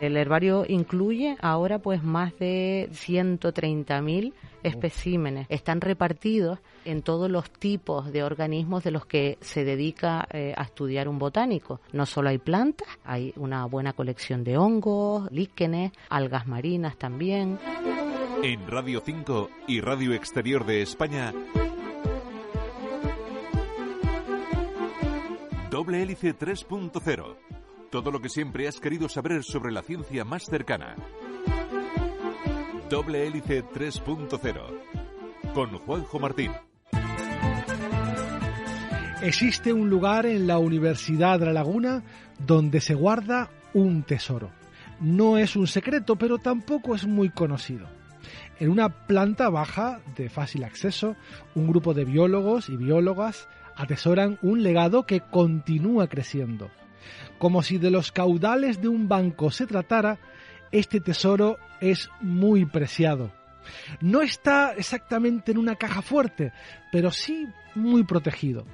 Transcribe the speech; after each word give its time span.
El 0.00 0.16
herbario 0.16 0.64
incluye 0.66 1.36
ahora 1.42 1.78
pues 1.78 2.02
más 2.02 2.36
de 2.38 2.88
130.000 2.90 4.32
especímenes. 4.62 5.46
Están 5.50 5.82
repartidos 5.82 6.58
en 6.86 7.02
todos 7.02 7.30
los 7.30 7.50
tipos 7.50 8.10
de 8.10 8.22
organismos 8.22 8.82
de 8.82 8.92
los 8.92 9.04
que 9.04 9.36
se 9.42 9.62
dedica 9.62 10.26
eh, 10.32 10.54
a 10.56 10.62
estudiar 10.62 11.06
un 11.06 11.18
botánico. 11.18 11.82
No 11.92 12.06
solo 12.06 12.30
hay 12.30 12.38
plantas, 12.38 12.88
hay 13.04 13.34
una 13.36 13.66
buena 13.66 13.92
colección 13.92 14.42
de 14.42 14.56
hongos, 14.56 15.30
líquenes, 15.30 15.92
algas 16.08 16.46
marinas 16.46 16.96
también. 16.96 17.58
En 18.42 18.66
Radio 18.68 19.02
5 19.04 19.50
y 19.68 19.82
Radio 19.82 20.14
Exterior 20.14 20.64
de 20.64 20.80
España, 20.80 21.34
Doble 25.70 26.02
Hélice 26.02 26.34
3.0 26.34 27.59
todo 27.90 28.10
lo 28.10 28.20
que 28.20 28.28
siempre 28.28 28.68
has 28.68 28.80
querido 28.80 29.08
saber 29.08 29.42
sobre 29.42 29.72
la 29.72 29.82
ciencia 29.82 30.24
más 30.24 30.44
cercana. 30.44 30.94
Doble 32.88 33.26
Hélice 33.26 33.64
3.0 33.64 35.52
con 35.54 35.78
Juanjo 35.78 36.18
Martín. 36.18 36.52
Existe 39.22 39.72
un 39.72 39.90
lugar 39.90 40.24
en 40.24 40.46
la 40.46 40.58
Universidad 40.58 41.38
de 41.38 41.46
La 41.46 41.52
Laguna 41.52 42.02
donde 42.38 42.80
se 42.80 42.94
guarda 42.94 43.50
un 43.74 44.02
tesoro. 44.02 44.50
No 45.00 45.36
es 45.36 45.56
un 45.56 45.66
secreto, 45.66 46.16
pero 46.16 46.38
tampoco 46.38 46.94
es 46.94 47.06
muy 47.06 47.30
conocido. 47.30 47.86
En 48.58 48.70
una 48.70 48.88
planta 49.06 49.48
baja 49.50 50.00
de 50.16 50.28
fácil 50.28 50.64
acceso, 50.64 51.16
un 51.54 51.66
grupo 51.66 51.94
de 51.94 52.04
biólogos 52.04 52.68
y 52.68 52.76
biólogas 52.76 53.48
atesoran 53.76 54.38
un 54.42 54.62
legado 54.62 55.06
que 55.06 55.20
continúa 55.20 56.08
creciendo. 56.08 56.70
Como 57.40 57.62
si 57.62 57.78
de 57.78 57.90
los 57.90 58.12
caudales 58.12 58.82
de 58.82 58.88
un 58.88 59.08
banco 59.08 59.50
se 59.50 59.66
tratara, 59.66 60.18
este 60.72 61.00
tesoro 61.00 61.56
es 61.80 62.10
muy 62.20 62.66
preciado. 62.66 63.32
No 64.02 64.20
está 64.20 64.74
exactamente 64.74 65.50
en 65.50 65.56
una 65.56 65.76
caja 65.76 66.02
fuerte, 66.02 66.52
pero 66.92 67.10
sí 67.10 67.48
muy 67.74 68.04
protegido. 68.04 68.66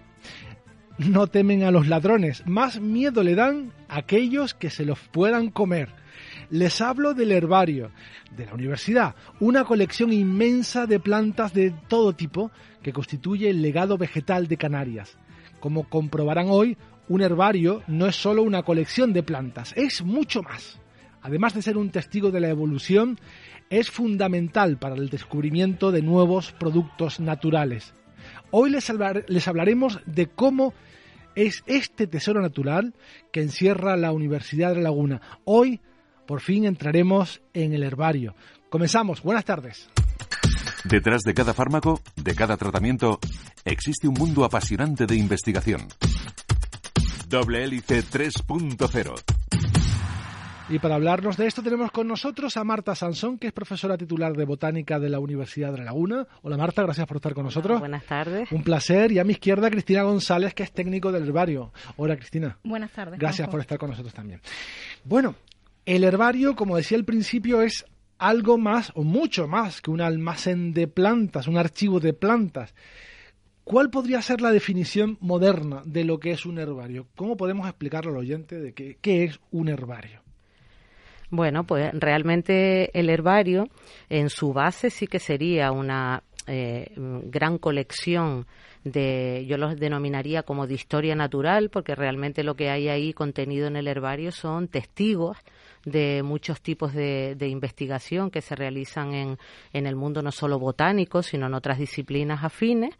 No 0.99 1.29
temen 1.29 1.63
a 1.63 1.71
los 1.71 1.87
ladrones, 1.87 2.43
más 2.45 2.81
miedo 2.81 3.23
le 3.23 3.37
dan 3.37 3.71
a 3.89 3.99
aquellos 3.99 4.53
que 4.53 4.69
se 4.69 4.85
los 4.85 4.99
puedan 4.99 5.51
comer. 5.51 5.91
Les 6.51 6.81
hablo 6.81 7.15
del 7.15 7.31
herbario 7.31 7.93
de 8.37 8.47
la 8.47 8.55
universidad, 8.55 9.15
una 9.39 9.65
colección 9.65 10.13
inmensa 10.13 10.87
de 10.87 10.99
plantas 10.99 11.55
de 11.55 11.73
todo 11.87 12.15
tipo 12.15 12.51
que 12.83 12.93
constituye 12.93 13.49
el 13.49 13.63
legado 13.63 13.97
vegetal 13.97 14.49
de 14.49 14.57
Canarias. 14.57 15.19
Como 15.61 15.89
comprobarán 15.89 16.47
hoy, 16.49 16.77
un 17.09 17.23
herbario 17.23 17.83
no 17.87 18.07
es 18.07 18.17
solo 18.17 18.43
una 18.43 18.63
colección 18.63 19.13
de 19.13 19.23
plantas, 19.23 19.73
es 19.77 20.03
mucho 20.03 20.43
más. 20.43 20.81
Además 21.23 21.55
de 21.55 21.63
ser 21.63 21.77
un 21.77 21.91
testigo 21.91 22.31
de 22.31 22.41
la 22.41 22.49
evolución, 22.49 23.19
es 23.71 23.91
fundamental 23.91 24.79
para 24.79 24.95
el 24.95 25.09
descubrimiento 25.09 25.91
de 25.91 26.03
nuevos 26.03 26.53
productos 26.53 27.21
naturales. 27.21 27.95
Hoy 28.51 28.71
les, 28.71 28.93
les 29.29 29.49
hablaremos 29.49 30.01
de 30.07 30.27
cómo 30.27 30.73
es 31.35 31.63
este 31.67 32.07
tesoro 32.07 32.41
natural 32.41 32.95
que 33.33 33.43
encierra 33.43 33.97
la 33.97 34.13
Universidad 34.13 34.71
de 34.71 34.77
La 34.77 34.83
Laguna. 34.83 35.21
Hoy, 35.45 35.81
por 36.27 36.41
fin, 36.41 36.65
entraremos 36.65 37.43
en 37.53 37.73
el 37.73 37.83
herbario. 37.83 38.35
Comenzamos. 38.71 39.23
Buenas 39.23 39.45
tardes. 39.45 39.89
Detrás 40.85 41.23
de 41.23 41.35
cada 41.35 41.53
fármaco, 41.53 42.01
de 42.17 42.35
cada 42.35 42.57
tratamiento, 42.57 43.19
existe 43.65 44.07
un 44.07 44.15
mundo 44.15 44.45
apasionante 44.45 45.07
de 45.07 45.17
investigación. 45.17 45.89
Doble 47.29 47.65
Hélice 47.65 48.05
3.0. 48.05 49.15
Y 50.69 50.79
para 50.79 50.95
hablarnos 50.95 51.37
de 51.37 51.49
esto 51.49 51.61
tenemos 51.61 51.91
con 51.91 52.07
nosotros 52.07 52.57
a 52.57 52.63
Marta 52.63 52.95
Sansón, 52.95 53.39
que 53.39 53.49
es 53.49 53.53
profesora 53.53 53.99
titular 53.99 54.33
de 54.35 54.45
Botánica 54.45 55.01
de 55.01 55.09
la 55.09 55.19
Universidad 55.19 55.73
de 55.73 55.79
La 55.79 55.85
Laguna. 55.87 56.25
Hola 56.43 56.57
Marta, 56.57 56.83
gracias 56.83 57.05
por 57.05 57.17
estar 57.17 57.35
con 57.35 57.43
nosotros. 57.43 57.81
buenas 57.81 58.05
tardes. 58.05 58.53
Un 58.53 58.63
placer. 58.63 59.11
Y 59.11 59.19
a 59.19 59.25
mi 59.25 59.33
izquierda 59.33 59.69
Cristina 59.71 60.05
González, 60.05 60.55
que 60.55 60.63
es 60.63 60.71
técnico 60.71 61.11
del 61.11 61.25
herbario. 61.25 61.73
Hola 61.97 62.17
Cristina. 62.17 62.59
Buenas 62.63 62.93
tardes. 62.93 63.19
Gracias 63.19 63.49
por 63.49 63.59
estar 63.59 63.77
con 63.77 63.91
nosotros 63.91 64.15
también. 64.15 64.41
Bueno, 65.03 65.35
el 65.85 66.05
herbario, 66.05 66.55
como 66.55 66.77
decía 66.77 66.97
al 66.97 67.05
principio, 67.05 67.61
es 67.61 67.85
algo 68.19 68.57
más 68.57 68.93
o 68.95 69.03
mucho 69.03 69.49
más 69.49 69.83
que 69.83 69.91
un 69.91 70.01
almacén 70.01 70.73
de 70.73 70.87
plantas, 70.87 71.49
un 71.49 71.59
archivo 71.59 71.99
de 71.99 72.13
plantas. 72.13 72.73
¿Cuál 73.67 73.91
podría 73.91 74.23
ser 74.23 74.43
la 74.43 74.53
definición 74.53 75.19
moderna 75.19 75.83
de 75.85 76.05
lo 76.05 76.21
que 76.21 76.31
es 76.31 76.47
un 76.47 76.59
herbario? 76.59 77.09
¿Cómo 77.17 77.37
podemos 77.37 77.67
explicarlo 77.67 78.13
al 78.13 78.19
oyente 78.19 78.61
de 78.61 78.73
qué, 78.73 79.25
es 79.25 79.41
un 79.51 79.69
herbario? 79.69 80.21
Bueno, 81.31 81.67
pues 81.67 81.91
realmente 81.93 82.97
el 82.97 83.11
herbario 83.11 83.67
en 84.09 84.31
su 84.31 84.53
base 84.53 84.89
sí 84.89 85.09
que 85.09 85.19
sería 85.19 85.73
una 85.73 86.23
eh, 86.47 86.93
gran 86.95 87.59
colección 87.59 88.47
de, 88.85 89.45
yo 89.49 89.59
los 89.59 89.77
denominaría 89.77 90.45
como 90.45 90.69
de 90.69 90.75
historia 90.75 91.17
natural, 91.17 91.69
porque 91.69 91.97
realmente 91.97 92.45
lo 92.45 92.55
que 92.55 92.71
hay 92.71 92.89
ahí 92.89 93.13
contenido 93.13 93.67
en 93.67 93.75
el 93.75 93.89
herbario 93.89 94.31
son 94.31 94.69
testigos 94.69 95.39
de 95.85 96.23
muchos 96.23 96.63
tipos 96.63 96.95
de, 96.95 97.35
de 97.35 97.49
investigación 97.49 98.31
que 98.31 98.43
se 98.43 98.55
realizan 98.55 99.13
en, 99.13 99.39
en 99.73 99.87
el 99.87 99.97
mundo 99.97 100.23
no 100.23 100.31
solo 100.31 100.61
botánico, 100.61 101.25
sino 101.25 101.49
en 101.49 101.55
otras 101.55 101.81
disciplinas 101.81 102.45
afines 102.45 102.97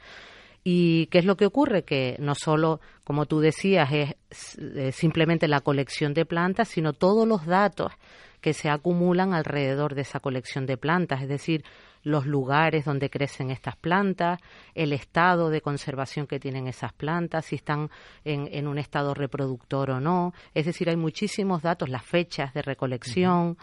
¿Y 0.69 1.07
qué 1.13 1.19
es 1.19 1.25
lo 1.25 1.37
que 1.37 1.47
ocurre? 1.47 1.85
Que 1.85 2.17
no 2.19 2.35
solo, 2.35 2.81
como 3.05 3.27
tú 3.27 3.39
decías, 3.39 3.89
es, 3.93 4.97
simplemente 4.97 5.47
la 5.47 5.61
colección 5.61 6.13
de 6.13 6.27
plantas, 6.27 6.67
sino 6.67 6.93
todos 6.93 7.25
los 7.25 7.47
datos 7.47 7.93
que 8.41 8.53
se 8.53 8.69
acumulan 8.69 9.33
alrededor 9.33 9.95
de 9.95 10.01
esa 10.01 10.19
colección 10.19 10.67
de 10.67 10.77
plantas, 10.77 11.23
es 11.23 11.29
decir, 11.29 11.63
los 12.03 12.27
lugares 12.27 12.85
donde 12.85 13.11
crecen 13.11 13.53
estas 13.53 13.77
plantas, 13.77 14.41
el 14.75 14.93
estado 14.93 15.51
de 15.51 15.61
conservación 15.61 16.27
que 16.27 16.41
tienen 16.41 16.67
esas 16.67 16.93
plantas, 16.93 17.45
si 17.45 17.55
están 17.55 17.89
en, 18.25 18.67
un 18.67 18.79
estado 18.79 19.15
reproductor 19.15 19.93
o 19.93 20.01
no. 20.01 20.35
Es 20.53 20.67
decir, 20.67 20.89
hay 20.89 20.97
muchísimos 20.97 21.63
datos, 21.63 21.89
las 21.89 22.05
fechas 22.05 22.53
de 22.55 22.63
recolección. 22.63 23.57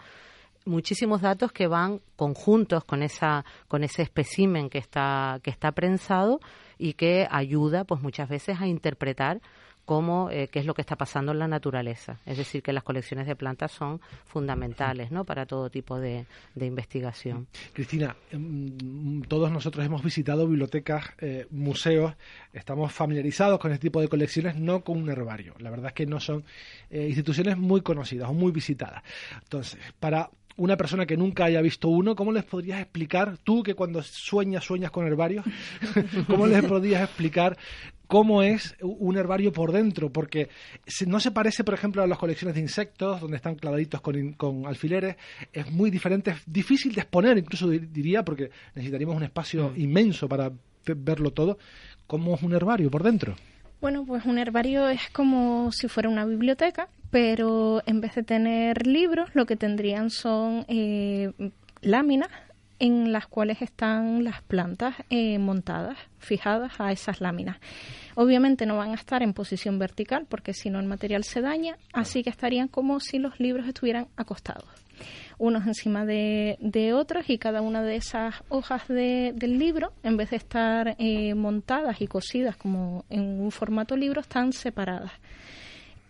Muchísimos 0.64 1.20
datos 1.20 1.52
que 1.52 1.66
van 1.66 2.00
conjuntos 2.16 2.84
con 2.84 3.02
esa 3.02 3.44
con 3.68 3.84
ese 3.84 4.02
espécimen 4.02 4.70
que 4.70 4.78
está 4.78 5.40
que 5.42 5.50
está 5.50 5.72
prensado 5.72 6.40
y 6.78 6.94
que 6.94 7.26
ayuda 7.30 7.84
pues 7.84 8.02
muchas 8.02 8.28
veces 8.28 8.60
a 8.60 8.66
interpretar 8.66 9.40
cómo 9.84 10.30
eh, 10.30 10.48
qué 10.48 10.60
es 10.60 10.66
lo 10.66 10.74
que 10.74 10.80
está 10.80 10.96
pasando 10.96 11.32
en 11.32 11.38
la 11.38 11.48
naturaleza. 11.48 12.18
Es 12.26 12.38
decir, 12.38 12.62
que 12.62 12.72
las 12.72 12.82
colecciones 12.82 13.26
de 13.26 13.36
plantas 13.36 13.72
son 13.72 14.00
fundamentales 14.26 15.10
¿no? 15.10 15.24
para 15.24 15.46
todo 15.46 15.70
tipo 15.70 15.98
de, 15.98 16.26
investigación. 16.58 17.46
Cristina, 17.72 18.16
em, 18.30 19.22
todos 19.22 19.50
nosotros 19.50 19.84
hemos 19.84 20.02
visitado 20.02 20.46
bibliotecas, 20.48 21.04
eh, 21.18 21.46
museos, 21.50 22.14
estamos 22.52 22.92
familiarizados 22.92 23.58
con 23.58 23.72
este 23.72 23.88
tipo 23.88 24.00
de 24.00 24.08
colecciones, 24.08 24.56
no 24.56 24.82
con 24.82 24.96
un 24.98 25.10
herbario. 25.10 25.54
La 25.58 25.70
verdad 25.70 25.88
es 25.88 25.94
que 25.94 26.06
no 26.06 26.20
son 26.20 26.44
eh, 26.90 27.06
instituciones 27.08 27.58
muy 27.58 27.82
conocidas 27.82 28.30
o 28.30 28.32
muy 28.32 28.52
visitadas. 28.52 29.02
Entonces, 29.42 29.78
para 30.00 30.30
una 30.56 30.76
persona 30.76 31.06
que 31.06 31.16
nunca 31.16 31.46
haya 31.46 31.60
visto 31.60 31.88
uno, 31.88 32.14
¿cómo 32.14 32.32
les 32.32 32.44
podrías 32.44 32.80
explicar, 32.80 33.38
tú 33.42 33.62
que 33.62 33.74
cuando 33.74 34.02
sueñas, 34.02 34.64
sueñas 34.64 34.90
con 34.90 35.06
herbarios, 35.06 35.44
cómo 36.26 36.46
les 36.46 36.64
podrías 36.64 37.02
explicar 37.02 37.56
cómo 38.06 38.42
es 38.42 38.76
un 38.80 39.16
herbario 39.16 39.52
por 39.52 39.72
dentro? 39.72 40.12
Porque 40.12 40.48
no 41.06 41.18
se 41.20 41.32
parece, 41.32 41.64
por 41.64 41.74
ejemplo, 41.74 42.02
a 42.02 42.06
las 42.06 42.18
colecciones 42.18 42.54
de 42.54 42.60
insectos, 42.60 43.20
donde 43.20 43.36
están 43.36 43.56
clavaditos 43.56 44.00
con, 44.00 44.66
alfileres, 44.66 45.16
es 45.52 45.70
muy 45.70 45.90
diferente, 45.90 46.30
es 46.30 46.42
difícil 46.46 46.94
de 46.94 47.00
exponer, 47.00 47.38
incluso 47.38 47.68
diría, 47.68 48.24
porque 48.24 48.50
necesitaríamos 48.74 49.16
un 49.16 49.24
espacio 49.24 49.70
mm. 49.70 49.80
inmenso 49.80 50.28
para 50.28 50.52
verlo 50.86 51.32
todo. 51.32 51.58
¿Cómo 52.06 52.34
es 52.34 52.42
un 52.42 52.52
herbario 52.52 52.90
por 52.90 53.02
dentro? 53.02 53.34
Bueno, 53.84 54.06
pues 54.06 54.24
un 54.24 54.38
herbario 54.38 54.88
es 54.88 55.10
como 55.10 55.70
si 55.70 55.88
fuera 55.88 56.08
una 56.08 56.24
biblioteca, 56.24 56.88
pero 57.10 57.82
en 57.84 58.00
vez 58.00 58.14
de 58.14 58.22
tener 58.22 58.86
libros, 58.86 59.28
lo 59.34 59.44
que 59.44 59.56
tendrían 59.56 60.08
son 60.08 60.64
eh, 60.68 61.52
láminas 61.82 62.30
en 62.78 63.12
las 63.12 63.26
cuales 63.26 63.60
están 63.60 64.24
las 64.24 64.40
plantas 64.40 64.94
eh, 65.10 65.38
montadas, 65.38 65.98
fijadas 66.18 66.80
a 66.80 66.92
esas 66.92 67.20
láminas. 67.20 67.58
Obviamente 68.14 68.64
no 68.64 68.78
van 68.78 68.92
a 68.92 68.94
estar 68.94 69.22
en 69.22 69.34
posición 69.34 69.78
vertical 69.78 70.24
porque 70.30 70.54
si 70.54 70.70
no 70.70 70.80
el 70.80 70.86
material 70.86 71.22
se 71.22 71.42
daña, 71.42 71.76
así 71.92 72.22
que 72.22 72.30
estarían 72.30 72.68
como 72.68 73.00
si 73.00 73.18
los 73.18 73.38
libros 73.38 73.68
estuvieran 73.68 74.06
acostados 74.16 74.83
unos 75.44 75.66
encima 75.66 76.04
de, 76.04 76.56
de 76.60 76.92
otros 76.92 77.28
y 77.28 77.38
cada 77.38 77.60
una 77.60 77.82
de 77.82 77.96
esas 77.96 78.34
hojas 78.48 78.88
del 78.88 79.58
libro, 79.58 79.92
en 80.02 80.16
vez 80.16 80.30
de 80.30 80.36
estar 80.36 80.96
eh, 80.98 81.34
montadas 81.34 82.00
y 82.00 82.06
cosidas 82.06 82.56
como 82.56 83.04
en 83.10 83.40
un 83.40 83.50
formato 83.50 83.96
libro, 83.96 84.20
están 84.20 84.52
separadas. 84.52 85.12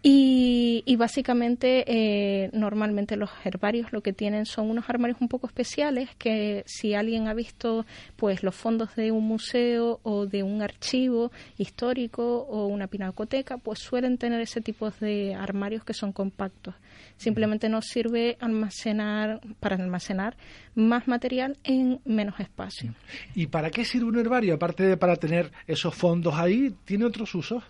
Y, 0.06 0.96
básicamente, 0.96 1.84
eh, 1.86 2.50
normalmente 2.52 3.16
los 3.16 3.30
herbarios 3.42 3.90
lo 3.90 4.02
que 4.02 4.12
tienen 4.12 4.44
son 4.44 4.68
unos 4.70 4.90
armarios 4.90 5.18
un 5.22 5.28
poco 5.28 5.46
especiales 5.46 6.10
que 6.16 6.62
si 6.66 6.92
alguien 6.92 7.26
ha 7.26 7.32
visto 7.32 7.86
pues 8.16 8.42
los 8.42 8.54
fondos 8.54 8.94
de 8.96 9.12
un 9.12 9.26
museo 9.26 10.00
o 10.02 10.26
de 10.26 10.42
un 10.42 10.60
archivo 10.60 11.32
histórico 11.56 12.40
o 12.42 12.66
una 12.66 12.86
pinacoteca, 12.86 13.56
pues 13.56 13.78
suelen 13.78 14.18
tener 14.18 14.42
ese 14.42 14.60
tipo 14.60 14.90
de 14.90 15.34
armarios 15.34 15.84
que 15.84 15.94
son 15.94 16.12
compactos. 16.12 16.74
Simplemente 17.16 17.70
nos 17.70 17.86
sirve 17.86 18.36
almacenar 18.40 19.40
para 19.58 19.76
almacenar 19.76 20.36
más 20.74 21.08
material 21.08 21.56
en 21.64 22.00
menos 22.04 22.38
espacio. 22.40 22.94
¿Y 23.34 23.46
para 23.46 23.70
qué 23.70 23.86
sirve 23.86 24.08
un 24.08 24.18
herbario? 24.18 24.54
Aparte 24.54 24.82
de 24.82 24.98
para 24.98 25.16
tener 25.16 25.50
esos 25.66 25.94
fondos 25.94 26.34
ahí, 26.34 26.74
¿tiene 26.84 27.06
otros 27.06 27.34
usos? 27.34 27.62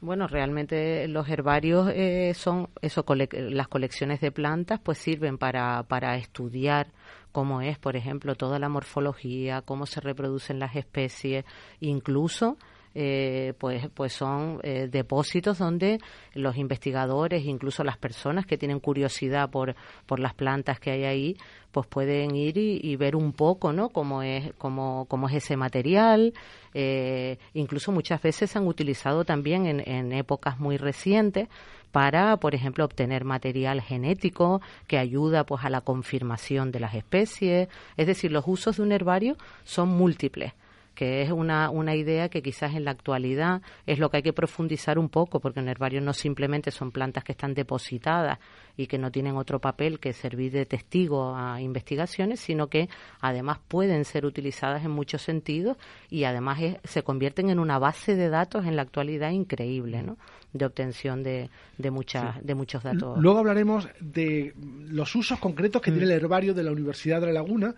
Bueno, 0.00 0.26
realmente 0.26 1.06
los 1.08 1.28
herbarios 1.28 1.90
eh, 1.94 2.32
son 2.34 2.70
eso, 2.80 3.04
las 3.32 3.68
colecciones 3.68 4.20
de 4.22 4.32
plantas, 4.32 4.80
pues 4.80 4.96
sirven 4.96 5.36
para, 5.36 5.82
para 5.82 6.16
estudiar 6.16 6.88
cómo 7.32 7.60
es, 7.60 7.78
por 7.78 7.96
ejemplo, 7.96 8.34
toda 8.34 8.58
la 8.58 8.70
morfología, 8.70 9.60
cómo 9.60 9.84
se 9.84 10.00
reproducen 10.00 10.58
las 10.58 10.74
especies, 10.74 11.44
incluso 11.80 12.56
eh, 12.94 13.54
pues, 13.58 13.88
pues 13.94 14.12
son 14.12 14.58
eh, 14.64 14.88
depósitos 14.90 15.58
donde 15.58 16.00
los 16.34 16.56
investigadores, 16.56 17.44
incluso 17.44 17.84
las 17.84 17.96
personas 17.96 18.46
que 18.46 18.58
tienen 18.58 18.80
curiosidad 18.80 19.50
por, 19.50 19.76
por 20.06 20.18
las 20.18 20.34
plantas 20.34 20.80
que 20.80 20.90
hay 20.90 21.04
ahí, 21.04 21.36
pues 21.70 21.86
pueden 21.86 22.34
ir 22.34 22.58
y, 22.58 22.96
ver 22.96 23.14
un 23.14 23.32
poco, 23.32 23.72
¿no? 23.72 23.90
Cómo 23.90 24.22
es, 24.22 24.52
cómo, 24.58 25.06
cómo 25.08 25.28
es 25.28 25.36
ese 25.36 25.56
material. 25.56 26.34
Eh, 26.74 27.38
incluso 27.54 27.92
muchas 27.92 28.20
veces 28.20 28.50
se 28.50 28.58
han 28.58 28.66
utilizado 28.66 29.24
también 29.24 29.66
en, 29.66 29.88
en 29.88 30.12
épocas 30.12 30.58
muy 30.58 30.76
recientes 30.76 31.48
para, 31.92 32.36
por 32.38 32.56
ejemplo, 32.56 32.84
obtener 32.84 33.24
material 33.24 33.80
genético 33.82 34.60
que 34.88 34.98
ayuda 34.98 35.44
pues 35.44 35.64
a 35.64 35.70
la 35.70 35.80
confirmación 35.80 36.72
de 36.72 36.80
las 36.80 36.94
especies. 36.94 37.68
Es 37.96 38.06
decir, 38.08 38.32
los 38.32 38.44
usos 38.48 38.78
de 38.78 38.82
un 38.82 38.90
herbario 38.90 39.36
son 39.62 39.90
múltiples 39.90 40.52
que 41.00 41.22
es 41.22 41.30
una, 41.30 41.70
una 41.70 41.96
idea 41.96 42.28
que 42.28 42.42
quizás 42.42 42.74
en 42.74 42.84
la 42.84 42.90
actualidad 42.90 43.62
es 43.86 43.98
lo 43.98 44.10
que 44.10 44.18
hay 44.18 44.22
que 44.22 44.34
profundizar 44.34 44.98
un 44.98 45.08
poco, 45.08 45.40
porque 45.40 45.60
en 45.60 45.68
herbario 45.70 46.02
no 46.02 46.12
simplemente 46.12 46.70
son 46.70 46.92
plantas 46.92 47.24
que 47.24 47.32
están 47.32 47.54
depositadas 47.54 48.38
y 48.76 48.86
que 48.86 48.98
no 48.98 49.10
tienen 49.10 49.38
otro 49.38 49.60
papel 49.62 49.98
que 49.98 50.12
servir 50.12 50.52
de 50.52 50.66
testigo 50.66 51.34
a 51.34 51.58
investigaciones, 51.62 52.40
sino 52.40 52.66
que 52.66 52.90
además 53.22 53.60
pueden 53.66 54.04
ser 54.04 54.26
utilizadas 54.26 54.84
en 54.84 54.90
muchos 54.90 55.22
sentidos 55.22 55.78
y 56.10 56.24
además 56.24 56.58
se 56.84 57.02
convierten 57.02 57.48
en 57.48 57.60
una 57.60 57.78
base 57.78 58.14
de 58.14 58.28
datos 58.28 58.66
en 58.66 58.76
la 58.76 58.82
actualidad 58.82 59.30
increíble, 59.30 60.02
¿no? 60.02 60.18
de 60.52 60.66
obtención 60.66 61.22
de, 61.22 61.48
de, 61.78 61.90
muchas, 61.90 62.44
de 62.44 62.54
muchos 62.54 62.82
datos. 62.82 63.16
Luego 63.18 63.38
hablaremos 63.38 63.88
de 64.00 64.52
los 64.90 65.14
usos 65.14 65.38
concretos 65.38 65.80
que 65.80 65.92
tiene 65.92 66.06
el 66.06 66.12
herbario 66.12 66.52
de 66.52 66.62
la 66.62 66.72
Universidad 66.72 67.20
de 67.20 67.28
La 67.28 67.34
Laguna, 67.34 67.74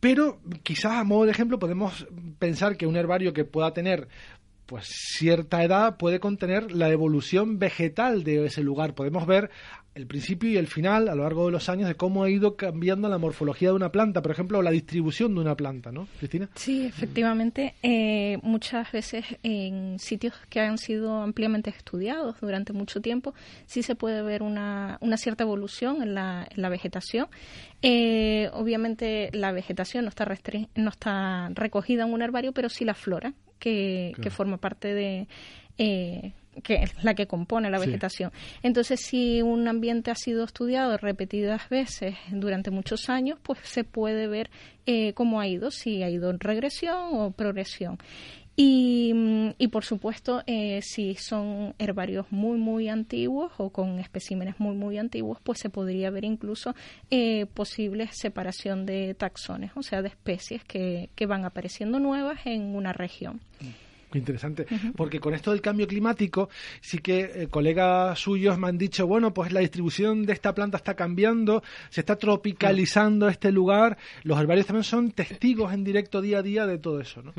pero 0.00 0.40
quizás 0.62 0.92
a 0.92 1.04
modo 1.04 1.26
de 1.26 1.32
ejemplo 1.32 1.58
podemos 1.58 2.06
pensar 2.38 2.76
que 2.76 2.86
un 2.86 2.96
herbario 2.96 3.32
que 3.32 3.44
pueda 3.44 3.72
tener 3.72 4.08
pues 4.66 4.86
cierta 4.86 5.64
edad 5.64 5.96
puede 5.96 6.20
contener 6.20 6.70
la 6.70 6.90
evolución 6.90 7.58
vegetal 7.58 8.22
de 8.22 8.46
ese 8.46 8.62
lugar. 8.62 8.94
Podemos 8.94 9.26
ver 9.26 9.50
el 9.94 10.06
principio 10.06 10.48
y 10.48 10.56
el 10.56 10.66
final 10.66 11.08
a 11.08 11.14
lo 11.14 11.24
largo 11.24 11.46
de 11.46 11.52
los 11.52 11.68
años 11.68 11.88
de 11.88 11.96
cómo 11.96 12.22
ha 12.22 12.30
ido 12.30 12.56
cambiando 12.56 13.08
la 13.08 13.18
morfología 13.18 13.70
de 13.70 13.74
una 13.74 13.90
planta, 13.90 14.22
por 14.22 14.30
ejemplo, 14.30 14.62
la 14.62 14.70
distribución 14.70 15.34
de 15.34 15.40
una 15.40 15.56
planta, 15.56 15.90
¿no, 15.90 16.06
Cristina? 16.18 16.48
Sí, 16.54 16.86
efectivamente. 16.86 17.74
Eh, 17.82 18.38
muchas 18.42 18.90
veces 18.92 19.24
en 19.42 19.98
sitios 19.98 20.34
que 20.48 20.60
han 20.60 20.78
sido 20.78 21.22
ampliamente 21.22 21.70
estudiados 21.70 22.36
durante 22.40 22.72
mucho 22.72 23.00
tiempo, 23.00 23.34
sí 23.66 23.82
se 23.82 23.96
puede 23.96 24.22
ver 24.22 24.42
una, 24.42 24.98
una 25.00 25.16
cierta 25.16 25.44
evolución 25.44 26.02
en 26.02 26.14
la, 26.14 26.46
en 26.48 26.62
la 26.62 26.68
vegetación. 26.68 27.26
Eh, 27.82 28.48
obviamente 28.52 29.30
la 29.32 29.52
vegetación 29.52 30.04
no 30.04 30.10
está, 30.10 30.26
no 30.76 30.90
está 30.90 31.48
recogida 31.54 32.04
en 32.04 32.12
un 32.12 32.22
herbario, 32.22 32.52
pero 32.52 32.68
sí 32.68 32.84
la 32.84 32.94
flora, 32.94 33.34
que, 33.58 34.12
que 34.22 34.30
forma 34.30 34.58
parte 34.58 34.94
de... 34.94 35.26
Eh, 35.78 36.32
que 36.62 36.82
es 36.82 37.04
la 37.04 37.14
que 37.14 37.26
compone 37.26 37.70
la 37.70 37.78
vegetación. 37.78 38.32
Entonces, 38.62 39.00
si 39.00 39.42
un 39.42 39.66
ambiente 39.68 40.10
ha 40.10 40.14
sido 40.14 40.44
estudiado 40.44 40.96
repetidas 40.96 41.68
veces 41.68 42.16
durante 42.30 42.70
muchos 42.70 43.08
años, 43.08 43.38
pues 43.42 43.58
se 43.62 43.84
puede 43.84 44.26
ver 44.26 44.50
eh, 44.86 45.12
cómo 45.14 45.40
ha 45.40 45.46
ido, 45.46 45.70
si 45.70 46.02
ha 46.02 46.10
ido 46.10 46.30
en 46.30 46.40
regresión 46.40 47.10
o 47.12 47.30
progresión. 47.30 47.98
Y, 48.56 49.54
y, 49.56 49.68
por 49.68 49.84
supuesto, 49.84 50.42
eh, 50.46 50.80
si 50.82 51.14
son 51.14 51.74
herbarios 51.78 52.26
muy, 52.30 52.58
muy 52.58 52.88
antiguos 52.90 53.52
o 53.56 53.70
con 53.70 53.98
especímenes 54.00 54.56
muy, 54.58 54.76
muy 54.76 54.98
antiguos, 54.98 55.38
pues 55.42 55.60
se 55.60 55.70
podría 55.70 56.10
ver 56.10 56.24
incluso 56.24 56.74
eh, 57.10 57.46
posible 57.54 58.08
separación 58.12 58.84
de 58.84 59.14
taxones, 59.14 59.70
o 59.76 59.82
sea, 59.82 60.02
de 60.02 60.08
especies 60.08 60.62
que, 60.64 61.08
que 61.14 61.24
van 61.24 61.46
apareciendo 61.46 62.00
nuevas 62.00 62.40
en 62.44 62.76
una 62.76 62.92
región. 62.92 63.40
Interesante, 64.12 64.66
porque 64.96 65.20
con 65.20 65.34
esto 65.34 65.52
del 65.52 65.60
cambio 65.60 65.86
climático, 65.86 66.48
sí 66.80 66.98
que 66.98 67.20
eh, 67.20 67.46
colegas 67.48 68.18
suyos 68.18 68.58
me 68.58 68.68
han 68.68 68.76
dicho, 68.76 69.06
bueno, 69.06 69.32
pues 69.32 69.52
la 69.52 69.60
distribución 69.60 70.24
de 70.24 70.32
esta 70.32 70.54
planta 70.54 70.78
está 70.78 70.94
cambiando, 70.94 71.62
se 71.90 72.00
está 72.00 72.16
tropicalizando 72.16 73.28
este 73.28 73.52
lugar, 73.52 73.98
los 74.24 74.38
herbarios 74.40 74.66
también 74.66 74.84
son 74.84 75.12
testigos 75.12 75.72
en 75.72 75.84
directo 75.84 76.20
día 76.20 76.38
a 76.38 76.42
día 76.42 76.66
de 76.66 76.78
todo 76.78 77.00
eso, 77.00 77.22
¿no? 77.22 77.32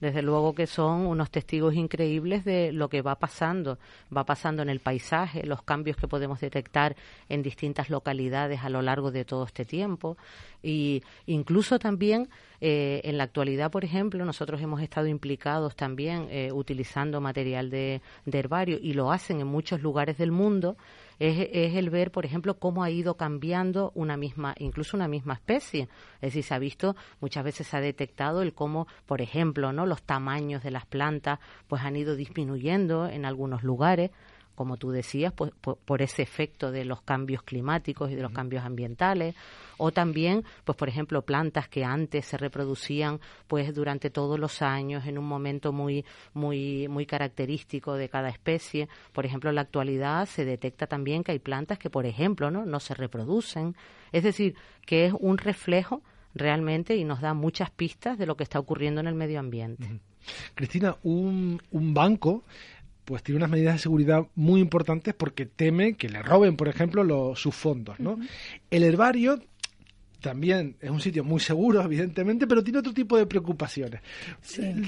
Desde 0.00 0.22
luego 0.22 0.54
que 0.54 0.66
son 0.66 1.06
unos 1.06 1.30
testigos 1.30 1.74
increíbles 1.74 2.44
de 2.44 2.72
lo 2.72 2.88
que 2.88 3.02
va 3.02 3.16
pasando, 3.16 3.78
va 4.14 4.24
pasando 4.24 4.62
en 4.62 4.68
el 4.68 4.80
paisaje, 4.80 5.46
los 5.46 5.62
cambios 5.62 5.96
que 5.96 6.08
podemos 6.08 6.40
detectar 6.40 6.96
en 7.28 7.42
distintas 7.42 7.90
localidades 7.90 8.60
a 8.62 8.68
lo 8.68 8.82
largo 8.82 9.10
de 9.10 9.24
todo 9.24 9.44
este 9.44 9.64
tiempo. 9.64 10.16
Y 10.62 11.02
incluso 11.26 11.78
también 11.78 12.28
eh, 12.60 13.00
en 13.04 13.18
la 13.18 13.24
actualidad, 13.24 13.70
por 13.70 13.84
ejemplo, 13.84 14.24
nosotros 14.24 14.60
hemos 14.60 14.80
estado 14.80 15.06
implicados 15.06 15.76
también 15.76 16.28
eh, 16.30 16.50
utilizando 16.52 17.20
material 17.20 17.70
de, 17.70 18.00
de 18.24 18.38
herbario 18.38 18.78
y 18.80 18.94
lo 18.94 19.12
hacen 19.12 19.40
en 19.40 19.46
muchos 19.46 19.82
lugares 19.82 20.18
del 20.18 20.32
mundo 20.32 20.76
es, 21.18 21.48
es, 21.52 21.74
el 21.74 21.90
ver, 21.90 22.10
por 22.10 22.24
ejemplo, 22.24 22.58
cómo 22.58 22.82
ha 22.82 22.90
ido 22.90 23.16
cambiando 23.16 23.92
una 23.94 24.16
misma, 24.16 24.54
incluso 24.58 24.96
una 24.96 25.08
misma 25.08 25.34
especie. 25.34 25.88
Es 26.16 26.28
decir, 26.32 26.44
se 26.44 26.54
ha 26.54 26.58
visto, 26.58 26.96
muchas 27.20 27.44
veces 27.44 27.66
se 27.66 27.76
ha 27.76 27.80
detectado 27.80 28.42
el 28.42 28.54
cómo, 28.54 28.86
por 29.06 29.20
ejemplo, 29.20 29.72
¿no? 29.72 29.86
los 29.86 30.02
tamaños 30.02 30.62
de 30.62 30.70
las 30.70 30.86
plantas 30.86 31.38
pues 31.68 31.82
han 31.82 31.96
ido 31.96 32.16
disminuyendo 32.16 33.06
en 33.06 33.24
algunos 33.24 33.62
lugares 33.62 34.10
como 34.54 34.76
tú 34.76 34.90
decías, 34.90 35.32
pues, 35.32 35.52
por, 35.60 36.02
ese 36.02 36.22
efecto 36.22 36.70
de 36.70 36.84
los 36.84 37.02
cambios 37.02 37.42
climáticos 37.42 38.10
y 38.10 38.14
de 38.14 38.22
los 38.22 38.32
cambios 38.32 38.64
ambientales, 38.64 39.34
o 39.76 39.90
también, 39.90 40.44
pues 40.64 40.76
por 40.76 40.88
ejemplo, 40.88 41.22
plantas 41.22 41.68
que 41.68 41.84
antes 41.84 42.26
se 42.26 42.36
reproducían 42.36 43.20
pues 43.48 43.74
durante 43.74 44.10
todos 44.10 44.38
los 44.38 44.62
años 44.62 45.06
en 45.06 45.18
un 45.18 45.26
momento 45.26 45.72
muy 45.72 46.04
muy 46.32 46.86
muy 46.88 47.06
característico 47.06 47.94
de 47.94 48.08
cada 48.08 48.28
especie. 48.28 48.88
Por 49.12 49.26
ejemplo, 49.26 49.50
en 49.50 49.56
la 49.56 49.62
actualidad 49.62 50.26
se 50.26 50.44
detecta 50.44 50.86
también 50.86 51.24
que 51.24 51.32
hay 51.32 51.40
plantas 51.40 51.78
que, 51.78 51.90
por 51.90 52.06
ejemplo, 52.06 52.50
no 52.50 52.64
no 52.64 52.80
se 52.80 52.94
reproducen, 52.94 53.74
es 54.12 54.22
decir, 54.22 54.54
que 54.86 55.06
es 55.06 55.12
un 55.18 55.38
reflejo 55.38 56.02
realmente 56.34 56.96
y 56.96 57.04
nos 57.04 57.20
da 57.20 57.34
muchas 57.34 57.70
pistas 57.70 58.18
de 58.18 58.26
lo 58.26 58.36
que 58.36 58.44
está 58.44 58.58
ocurriendo 58.58 59.00
en 59.00 59.06
el 59.06 59.14
medio 59.14 59.40
ambiente. 59.40 60.00
Cristina, 60.54 60.96
un, 61.02 61.60
un 61.70 61.94
banco 61.94 62.42
pues 63.04 63.22
tiene 63.22 63.38
unas 63.38 63.50
medidas 63.50 63.74
de 63.74 63.80
seguridad 63.80 64.26
muy 64.34 64.60
importantes 64.60 65.14
porque 65.14 65.46
teme 65.46 65.94
que 65.94 66.08
le 66.08 66.22
roben, 66.22 66.56
por 66.56 66.68
ejemplo, 66.68 67.04
los, 67.04 67.38
sus 67.38 67.54
fondos, 67.54 67.98
¿no? 68.00 68.18
El 68.70 68.82
herbario 68.82 69.40
también 70.24 70.76
es 70.80 70.88
un 70.88 71.02
sitio 71.02 71.22
muy 71.22 71.38
seguro, 71.38 71.82
evidentemente, 71.82 72.46
pero 72.46 72.64
tiene 72.64 72.78
otro 72.78 72.94
tipo 72.94 73.18
de 73.18 73.26
preocupaciones. 73.26 74.00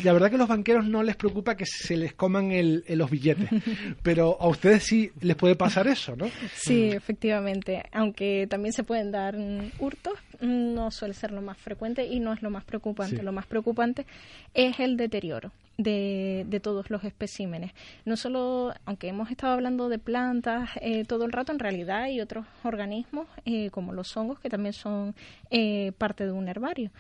La 0.03 0.15
verdad 0.15 0.31
que 0.31 0.37
a 0.37 0.39
los 0.39 0.49
banqueros 0.49 0.89
no 0.89 1.03
les 1.03 1.15
preocupa 1.15 1.55
que 1.55 1.67
se 1.67 1.95
les 1.95 2.15
coman 2.15 2.53
el, 2.53 2.83
los 2.89 3.11
billetes, 3.11 3.51
pero 4.03 4.39
a 4.41 4.49
ustedes 4.49 4.85
sí 4.85 5.11
les 5.21 5.37
puede 5.37 5.55
pasar 5.55 5.89
eso, 5.89 6.17
¿no? 6.17 6.31
Sí, 6.55 6.85
efectivamente. 6.85 7.83
Aunque 7.93 8.47
también 8.49 8.73
se 8.73 8.83
pueden 8.83 9.13
dar 9.13 9.37
hurtos, 9.79 10.15
no 10.41 10.91
suele 10.91 11.15
ser 11.15 11.33
lo 11.33 11.43
más 11.43 11.59
frecuente 11.59 12.07
y 12.07 12.21
no 12.21 12.33
es 12.33 12.43
lo 12.43 12.51
más 12.51 12.65
preocupante. 12.65 13.23
Lo 13.23 13.33
más 13.33 13.47
preocupante 13.47 14.07
es 14.55 14.81
el 14.81 14.97
deterioro. 14.97 15.53
De, 15.79 16.47
de, 16.49 16.59
todos 16.59 16.89
los 16.89 17.05
especímenes. 17.05 17.73
No 18.07 18.17
solo, 18.17 18.73
aunque 18.87 19.09
hemos 19.09 19.31
estado 19.31 19.53
hablando 19.53 19.91
de 19.91 19.99
plantas 19.99 20.71
eh, 20.81 21.05
todo 21.05 21.27
el 21.27 21.33
rato, 21.33 21.53
en 21.53 21.59
realidad 21.59 22.05
hay 22.05 22.23
otros 22.23 22.47
organismos 22.65 23.27
eh, 23.45 23.69
como 23.69 23.93
los 23.93 24.17
hongos 24.17 24.39
que 24.39 24.49
también 24.49 24.73
son 24.73 25.15
eh, 25.51 25.93
parte 25.99 26.25
de 26.25 26.33
un 26.33 26.49
herbario. 26.49 26.91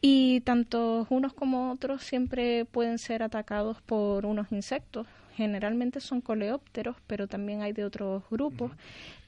Y 0.00 0.40
tanto 0.40 1.06
unos 1.10 1.32
como 1.32 1.70
otros 1.70 2.02
siempre 2.02 2.64
pueden 2.64 2.98
ser 2.98 3.22
atacados 3.22 3.80
por 3.82 4.26
unos 4.26 4.50
insectos. 4.50 5.06
Generalmente 5.36 6.00
son 6.00 6.20
coleópteros, 6.20 6.96
pero 7.06 7.26
también 7.26 7.62
hay 7.62 7.72
de 7.72 7.84
otros 7.84 8.24
grupos. 8.30 8.72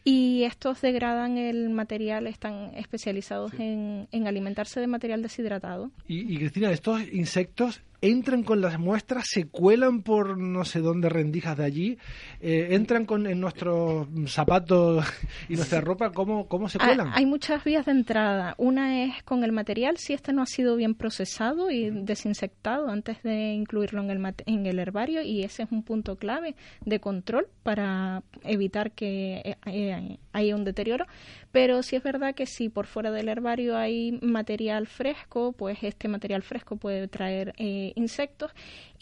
Y 0.05 0.45
estos 0.45 0.83
degradan 0.83 1.39
el 1.39 1.71
material, 1.71 2.27
están 2.27 2.73
especializados 2.75 3.55
en, 3.55 4.07
en, 4.13 4.27
alimentarse 4.27 4.79
de 4.79 4.87
material 4.87 5.23
deshidratado. 5.23 5.91
Y, 6.07 6.35
y 6.35 6.37
Cristina, 6.37 6.71
estos 6.71 7.01
insectos 7.11 7.81
entran 8.05 8.43
con 8.43 8.61
las 8.61 8.79
muestras, 8.79 9.25
se 9.27 9.47
cuelan 9.47 10.03
por 10.03 10.37
no 10.37 10.65
sé 10.67 10.81
dónde 10.81 11.09
rendijas 11.09 11.57
de 11.57 11.65
allí, 11.65 11.99
eh, 12.41 12.69
entran 12.73 13.07
con 13.07 13.27
en 13.27 13.41
nuestros 13.41 14.07
zapatos 14.27 15.07
y 15.49 15.57
nuestra 15.57 15.81
ropa, 15.81 16.11
¿cómo, 16.11 16.47
cómo 16.47 16.69
se 16.69 16.77
ah, 16.81 16.87
cuelan? 16.87 17.13
Hay 17.15 17.25
muchas 17.25 17.65
vías 17.65 17.87
de 17.87 17.93
entrada. 17.93 18.55
Una 18.59 19.05
es 19.05 19.23
con 19.23 19.43
el 19.43 19.53
material, 19.53 19.97
si 19.97 20.13
este 20.13 20.35
no 20.35 20.43
ha 20.43 20.47
sido 20.47 20.77
bien 20.77 20.95
procesado 20.95 21.71
y 21.71 21.89
desinsectado 21.91 22.91
antes 22.91 23.23
de 23.23 23.55
incluirlo 23.55 24.03
en 24.03 24.11
el, 24.11 24.35
en 24.45 24.67
el 24.67 24.79
herbario, 24.79 25.23
y 25.23 25.43
ese 25.43 25.63
es 25.63 25.73
un 25.73 25.83
punto 25.83 26.17
clave 26.17 26.57
de 26.85 27.01
control 27.01 27.47
para 27.63 28.23
evitar 28.43 28.93
que 28.93 29.57
eh, 29.65 29.94
eh, 29.99 30.19
haya 30.33 30.55
un 30.55 30.65
deterioro. 30.65 31.07
Pero 31.53 31.83
sí 31.83 31.97
es 31.97 32.03
verdad 32.03 32.35
que 32.35 32.47
si 32.47 32.69
por 32.69 32.87
fuera 32.87 33.11
del 33.11 33.29
herbario 33.29 33.77
hay 33.77 34.19
material 34.23 34.87
fresco, 34.87 35.53
pues 35.53 35.79
este 35.83 36.09
material 36.09 36.43
fresco 36.43 36.77
puede 36.77 37.07
traer 37.07 37.55
insectos 37.59 38.51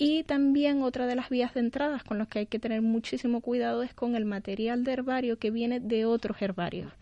y 0.04 0.24
también 0.24 0.82
otra 0.82 1.06
de 1.06 1.14
las 1.14 1.30
vías 1.30 1.54
de 1.54 1.60
entradas 1.60 2.02
con 2.02 2.18
las 2.18 2.26
que 2.26 2.40
hay 2.40 2.46
que 2.46 2.58
tener 2.58 2.82
muchísimo 2.82 3.40
cuidado 3.40 3.84
es 3.84 3.94
con 3.94 4.16
el 4.16 4.24
material 4.24 4.82
de 4.82 4.92
herbario 4.92 5.38
que 5.38 5.50
viene 5.50 5.80
de 5.80 6.04
otros 6.04 6.42
herbarios, 6.42 6.92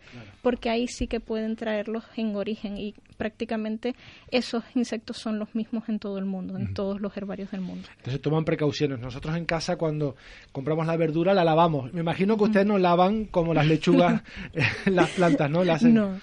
porque 0.43 0.69
ahí 0.69 0.87
sí 0.87 1.07
que 1.07 1.19
pueden 1.19 1.55
traerlos 1.55 2.03
en 2.15 2.35
origen 2.35 2.77
y 2.77 2.93
prácticamente 3.17 3.95
esos 4.29 4.63
insectos 4.75 5.17
son 5.17 5.39
los 5.39 5.55
mismos 5.55 5.89
en 5.89 5.99
todo 5.99 6.17
el 6.17 6.25
mundo, 6.25 6.57
en 6.57 6.73
todos 6.73 7.01
los 7.01 7.15
herbarios 7.17 7.51
del 7.51 7.61
mundo. 7.61 7.87
Entonces 7.97 8.21
toman 8.21 8.45
precauciones. 8.45 8.99
Nosotros 8.99 9.35
en 9.35 9.45
casa 9.45 9.77
cuando 9.77 10.15
compramos 10.51 10.85
la 10.85 10.95
verdura 10.95 11.33
la 11.33 11.43
lavamos. 11.43 11.91
Me 11.93 12.01
imagino 12.01 12.37
que 12.37 12.43
ustedes 12.43 12.67
no 12.67 12.77
lavan 12.77 13.25
como 13.25 13.53
las 13.53 13.65
lechugas 13.65 13.80
eh, 14.53 14.61
las 14.85 15.09
plantas, 15.11 15.49
¿no? 15.49 15.63
No. 15.91 16.19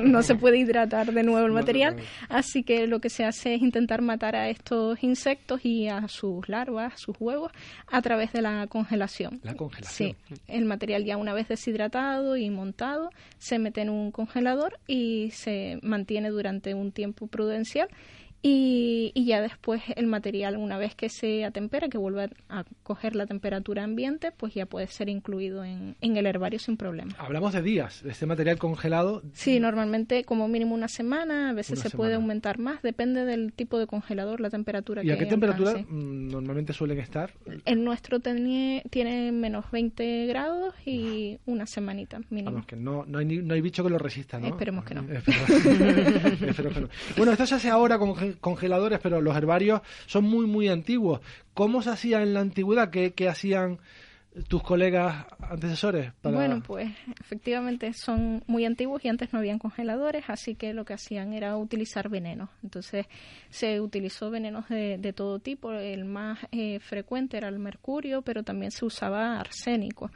no, 0.00 0.22
se 0.22 0.34
puede 0.34 0.58
hidratar 0.58 1.12
de 1.12 1.22
nuevo 1.22 1.46
el 1.46 1.52
material, 1.52 1.96
así 2.28 2.62
que 2.62 2.86
lo 2.86 3.00
que 3.00 3.10
se 3.10 3.24
hace 3.24 3.54
es 3.54 3.62
intentar 3.62 4.02
matar 4.02 4.36
a 4.36 4.48
estos 4.48 5.02
insectos 5.02 5.64
y 5.64 5.88
a 5.88 6.08
sus 6.08 6.48
larvas, 6.48 6.94
sus 7.00 7.16
huevos, 7.18 7.52
a 7.86 8.02
través 8.02 8.32
de 8.32 8.42
la 8.42 8.66
congelación. 8.66 9.40
La 9.42 9.54
congelación. 9.54 10.16
Sí, 10.28 10.34
el 10.46 10.64
material 10.64 11.04
ya 11.04 11.16
una 11.16 11.34
vez 11.34 11.48
deshidratado 11.48 12.36
y 12.36 12.50
montado 12.50 13.10
se 13.38 13.58
mete 13.58 13.82
en 13.82 13.90
un 13.90 14.10
congelador 14.10 14.78
y 14.86 15.30
se 15.32 15.78
mantiene 15.82 16.30
durante 16.30 16.74
un 16.74 16.92
tiempo 16.92 17.26
prudencial 17.26 17.88
y, 18.40 19.12
ya 19.14 19.40
después 19.42 19.82
el 19.96 20.06
material, 20.06 20.56
una 20.56 20.78
vez 20.78 20.94
que 20.94 21.08
se 21.08 21.44
atempera, 21.44 21.88
que 21.88 21.98
vuelve 21.98 22.30
a 22.48 22.64
coger 22.82 23.16
la 23.16 23.26
temperatura 23.26 23.84
ambiente, 23.84 24.32
pues 24.32 24.54
ya 24.54 24.66
puede 24.66 24.86
ser 24.86 25.08
incluido 25.08 25.64
en, 25.64 25.96
el 26.00 26.26
herbario 26.26 26.58
sin 26.58 26.76
problema. 26.76 27.14
Hablamos 27.18 27.52
de 27.52 27.62
días, 27.62 28.02
de 28.02 28.10
este 28.10 28.26
material 28.26 28.58
congelado. 28.58 29.22
Sí, 29.32 29.60
normalmente 29.60 30.24
como 30.24 30.48
mínimo 30.48 30.74
una 30.74 30.88
semana, 30.88 31.50
a 31.50 31.52
veces 31.52 31.80
se 31.80 31.90
puede 31.90 32.14
aumentar 32.14 32.58
más, 32.58 32.82
depende 32.82 33.24
del 33.24 33.52
tipo 33.52 33.78
de 33.78 33.86
congelador, 33.86 34.40
la 34.40 34.50
temperatura 34.50 35.02
¿Y 35.02 35.10
a 35.10 35.18
qué 35.18 35.26
temperatura 35.26 35.74
mm, 35.76 36.28
normalmente 36.28 36.72
suelen 36.72 36.98
estar? 36.98 37.32
El 37.64 37.84
nuestro 37.84 38.20
tiene, 38.20 38.84
tiene 38.90 39.32
menos 39.32 39.70
20 39.70 40.26
grados 40.26 40.74
y 40.86 41.38
una 41.46 41.66
semanita 41.66 42.20
mínimo. 42.30 42.52
Vamos, 42.52 42.66
que 42.66 42.76
no, 42.76 43.04
no, 43.06 43.18
hay, 43.18 43.26
no 43.26 43.54
hay 43.54 43.60
bicho 43.60 43.82
que 43.82 43.90
lo 43.90 43.98
resista, 43.98 44.38
¿no? 44.38 44.46
Esperemos 44.46 44.84
que 44.84 44.94
no. 44.94 45.06
Que. 45.06 45.18
Bueno, 47.16 47.32
esto 47.32 47.46
se 47.46 47.54
hace 47.56 47.68
ahora 47.68 47.98
con 47.98 48.14
congeladores, 48.40 49.00
pero 49.02 49.20
los 49.20 49.36
herbarios 49.36 49.80
son 50.06 50.24
muy, 50.24 50.46
muy 50.46 50.68
antiguos. 50.68 51.20
¿Cómo 51.54 51.82
se 51.82 51.90
hacía 51.90 52.22
en 52.22 52.34
la 52.34 52.40
antigüedad? 52.40 52.90
¿Qué, 52.90 53.28
hacían 53.28 53.78
tus 54.46 54.62
colegas 54.62 55.26
antecesores? 55.40 56.12
Bueno, 56.22 56.62
pues 56.64 56.90
efectivamente 57.20 57.92
son 57.92 58.42
muy 58.46 58.64
antiguos 58.64 59.04
y 59.04 59.08
antes 59.08 59.32
no 59.32 59.38
habían 59.38 59.58
congeladores, 59.58 60.24
así 60.28 60.54
que 60.54 60.72
lo 60.72 60.84
que 60.84 60.94
hacían 60.94 61.32
era 61.32 61.56
utilizar 61.56 62.08
venenos. 62.08 62.50
Entonces 62.62 63.06
se 63.50 63.80
utilizó 63.80 64.30
venenos 64.30 64.68
de, 64.68 64.98
de 64.98 65.12
todo 65.12 65.38
tipo. 65.38 65.72
El 65.72 66.04
más 66.04 66.38
eh, 66.52 66.78
frecuente 66.80 67.36
era 67.36 67.48
el 67.48 67.58
mercurio, 67.58 68.22
pero 68.22 68.42
también 68.42 68.70
se 68.70 68.84
usaba 68.84 69.40
arsénico. 69.40 70.10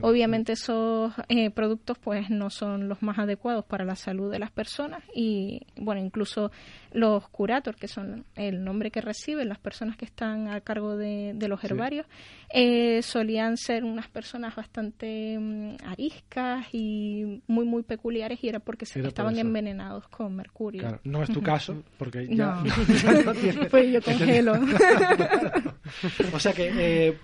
Obviamente 0.00 0.52
esos 0.52 1.12
eh, 1.28 1.50
productos 1.50 1.98
pues 1.98 2.30
no 2.30 2.50
son 2.50 2.88
los 2.88 3.02
más 3.02 3.18
adecuados 3.18 3.64
para 3.64 3.84
la 3.84 3.96
salud 3.96 4.30
de 4.30 4.38
las 4.38 4.50
personas 4.50 5.02
y 5.14 5.62
bueno, 5.76 6.00
incluso 6.00 6.50
los 6.92 7.28
curator, 7.28 7.76
que 7.76 7.88
son 7.88 8.24
el 8.34 8.64
nombre 8.64 8.90
que 8.90 9.00
reciben 9.00 9.48
las 9.48 9.58
personas 9.58 9.96
que 9.96 10.06
están 10.06 10.48
a 10.48 10.60
cargo 10.60 10.96
de, 10.96 11.36
los 11.48 11.62
herbarios, 11.64 12.06
eh, 12.50 13.00
solían 13.02 13.56
ser 13.56 13.67
unas 13.68 14.08
personas 14.08 14.54
bastante 14.54 15.38
mm, 15.38 15.76
ariscas 15.86 16.66
y 16.72 17.42
muy, 17.46 17.64
muy 17.64 17.82
peculiares 17.82 18.42
y 18.42 18.48
era 18.48 18.60
porque 18.60 18.86
se 18.86 19.00
estaban 19.00 19.38
envenenados 19.38 20.08
con 20.08 20.34
mercurio. 20.34 21.00
no 21.04 21.22
es 21.22 21.30
tu 21.30 21.42
caso, 21.42 21.82
porque 21.98 22.26
ya 22.28 22.62
no, 22.62 22.64
pues 23.70 23.92
yo 23.92 24.02
congelo. 24.02 24.54
o 26.32 26.38
sea 26.38 26.52
que, 26.52 26.70
eh, 26.76 27.18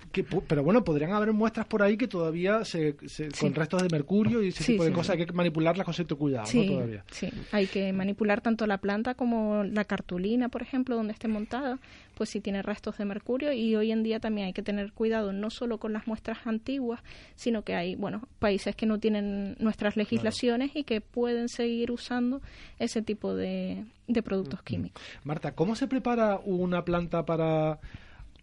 pero 0.47 0.63
bueno, 0.63 0.83
podrían 0.83 1.11
haber 1.11 1.33
muestras 1.33 1.65
por 1.65 1.81
ahí 1.83 1.97
que 1.97 2.07
todavía 2.07 2.63
se, 2.65 2.95
con 3.39 3.53
restos 3.53 3.83
de 3.83 3.89
mercurio 3.89 4.41
y 4.43 4.49
ese 4.49 4.63
tipo 4.63 4.83
de 4.83 4.91
cosas 4.91 5.17
hay 5.17 5.25
que 5.25 5.33
manipularlas 5.33 5.85
con 5.85 5.93
cierto 5.93 6.17
cuidado, 6.17 6.47
¿no? 6.53 6.65
Todavía. 6.65 7.03
Sí, 7.11 7.29
hay 7.51 7.67
que 7.67 7.91
manipular 7.93 8.41
tanto 8.41 8.67
la 8.67 8.77
planta 8.77 9.15
como 9.15 9.63
la 9.63 9.85
cartulina, 9.85 10.49
por 10.49 10.61
ejemplo, 10.61 10.95
donde 10.95 11.13
esté 11.13 11.27
montada, 11.27 11.79
pues 12.15 12.29
sí 12.29 12.41
tiene 12.41 12.61
restos 12.61 12.97
de 12.97 13.05
mercurio 13.05 13.51
y 13.53 13.75
hoy 13.75 13.91
en 13.91 14.03
día 14.03 14.19
también 14.19 14.47
hay 14.47 14.53
que 14.53 14.63
tener 14.63 14.93
cuidado 14.93 15.33
no 15.33 15.49
solo 15.49 15.77
con 15.77 15.93
las 15.93 16.07
muestras 16.07 16.39
antiguas, 16.45 17.01
sino 17.35 17.63
que 17.63 17.75
hay, 17.75 17.95
bueno, 17.95 18.27
países 18.39 18.75
que 18.75 18.85
no 18.85 18.99
tienen 18.99 19.55
nuestras 19.59 19.97
legislaciones 19.97 20.71
y 20.75 20.83
que 20.83 21.01
pueden 21.01 21.49
seguir 21.49 21.91
usando 21.91 22.41
ese 22.79 23.01
tipo 23.01 23.35
de, 23.35 23.85
de 24.07 24.23
productos 24.23 24.61
químicos. 24.63 25.03
Marta, 25.23 25.53
¿cómo 25.53 25.75
se 25.75 25.87
prepara 25.87 26.39
una 26.43 26.83
planta 26.85 27.25
para 27.25 27.79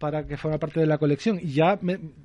para 0.03 0.27
que 0.27 0.35
forma 0.35 0.57
parte 0.57 0.81
de 0.81 0.85
la 0.85 0.97
colección. 0.97 1.39
Y 1.41 1.53
ya 1.53 1.79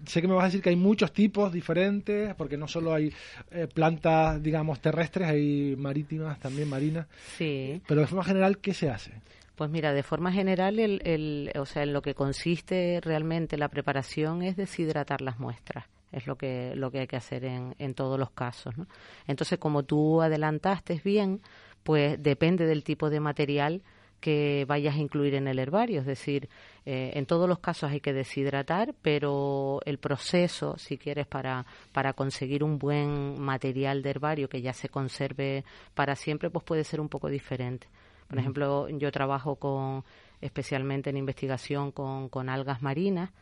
sé 0.04 0.20
que 0.20 0.26
me 0.26 0.34
vas 0.34 0.42
a 0.42 0.46
decir 0.46 0.60
que 0.60 0.70
hay 0.70 0.74
muchos 0.74 1.12
tipos 1.12 1.52
diferentes, 1.52 2.34
porque 2.34 2.56
no 2.56 2.66
solo 2.66 2.92
hay 2.92 3.12
eh, 3.52 3.68
plantas, 3.72 4.42
digamos, 4.42 4.80
terrestres, 4.80 5.28
hay 5.28 5.76
marítimas, 5.76 6.40
también 6.40 6.68
marinas. 6.68 7.06
Sí. 7.36 7.80
Pero 7.86 8.00
de 8.00 8.08
forma 8.08 8.24
general, 8.24 8.58
¿qué 8.58 8.74
se 8.74 8.90
hace? 8.90 9.12
Pues 9.54 9.70
mira, 9.70 9.92
de 9.92 10.02
forma 10.02 10.32
general, 10.32 10.80
el, 10.80 11.00
el, 11.04 11.52
o 11.56 11.64
sea, 11.66 11.84
en 11.84 11.92
lo 11.92 12.02
que 12.02 12.14
consiste 12.14 13.00
realmente 13.00 13.56
la 13.56 13.68
preparación 13.68 14.42
es 14.42 14.56
deshidratar 14.56 15.20
las 15.20 15.38
muestras. 15.38 15.84
Es 16.10 16.26
lo 16.26 16.34
que, 16.34 16.72
lo 16.74 16.90
que 16.90 16.98
hay 16.98 17.06
que 17.06 17.14
hacer 17.14 17.44
en, 17.44 17.76
en 17.78 17.94
todos 17.94 18.18
los 18.18 18.32
casos. 18.32 18.76
¿no? 18.76 18.88
Entonces, 19.28 19.60
como 19.60 19.84
tú 19.84 20.20
adelantaste 20.20 21.00
bien, 21.04 21.42
pues 21.84 22.20
depende 22.20 22.66
del 22.66 22.82
tipo 22.82 23.08
de 23.08 23.20
material 23.20 23.82
que 24.20 24.64
vayas 24.66 24.96
a 24.96 24.98
incluir 24.98 25.34
en 25.34 25.48
el 25.48 25.58
herbario. 25.58 26.00
Es 26.00 26.06
decir, 26.06 26.48
eh, 26.90 27.18
en 27.18 27.26
todos 27.26 27.46
los 27.46 27.58
casos 27.58 27.90
hay 27.90 28.00
que 28.00 28.14
deshidratar, 28.14 28.94
pero 29.02 29.80
el 29.84 29.98
proceso, 29.98 30.78
si 30.78 30.96
quieres, 30.96 31.26
para, 31.26 31.66
para 31.92 32.14
conseguir 32.14 32.64
un 32.64 32.78
buen 32.78 33.38
material 33.38 34.00
de 34.00 34.08
herbario 34.08 34.48
que 34.48 34.62
ya 34.62 34.72
se 34.72 34.88
conserve 34.88 35.64
para 35.94 36.16
siempre, 36.16 36.48
pues 36.48 36.64
puede 36.64 36.84
ser 36.84 37.02
un 37.02 37.10
poco 37.10 37.28
diferente. 37.28 37.88
Por 38.26 38.38
ejemplo, 38.38 38.88
yo 38.88 39.12
trabajo 39.12 39.56
con, 39.56 40.02
especialmente 40.40 41.10
en 41.10 41.18
investigación 41.18 41.92
con, 41.92 42.30
con 42.30 42.48
algas 42.48 42.80
marinas 42.80 43.32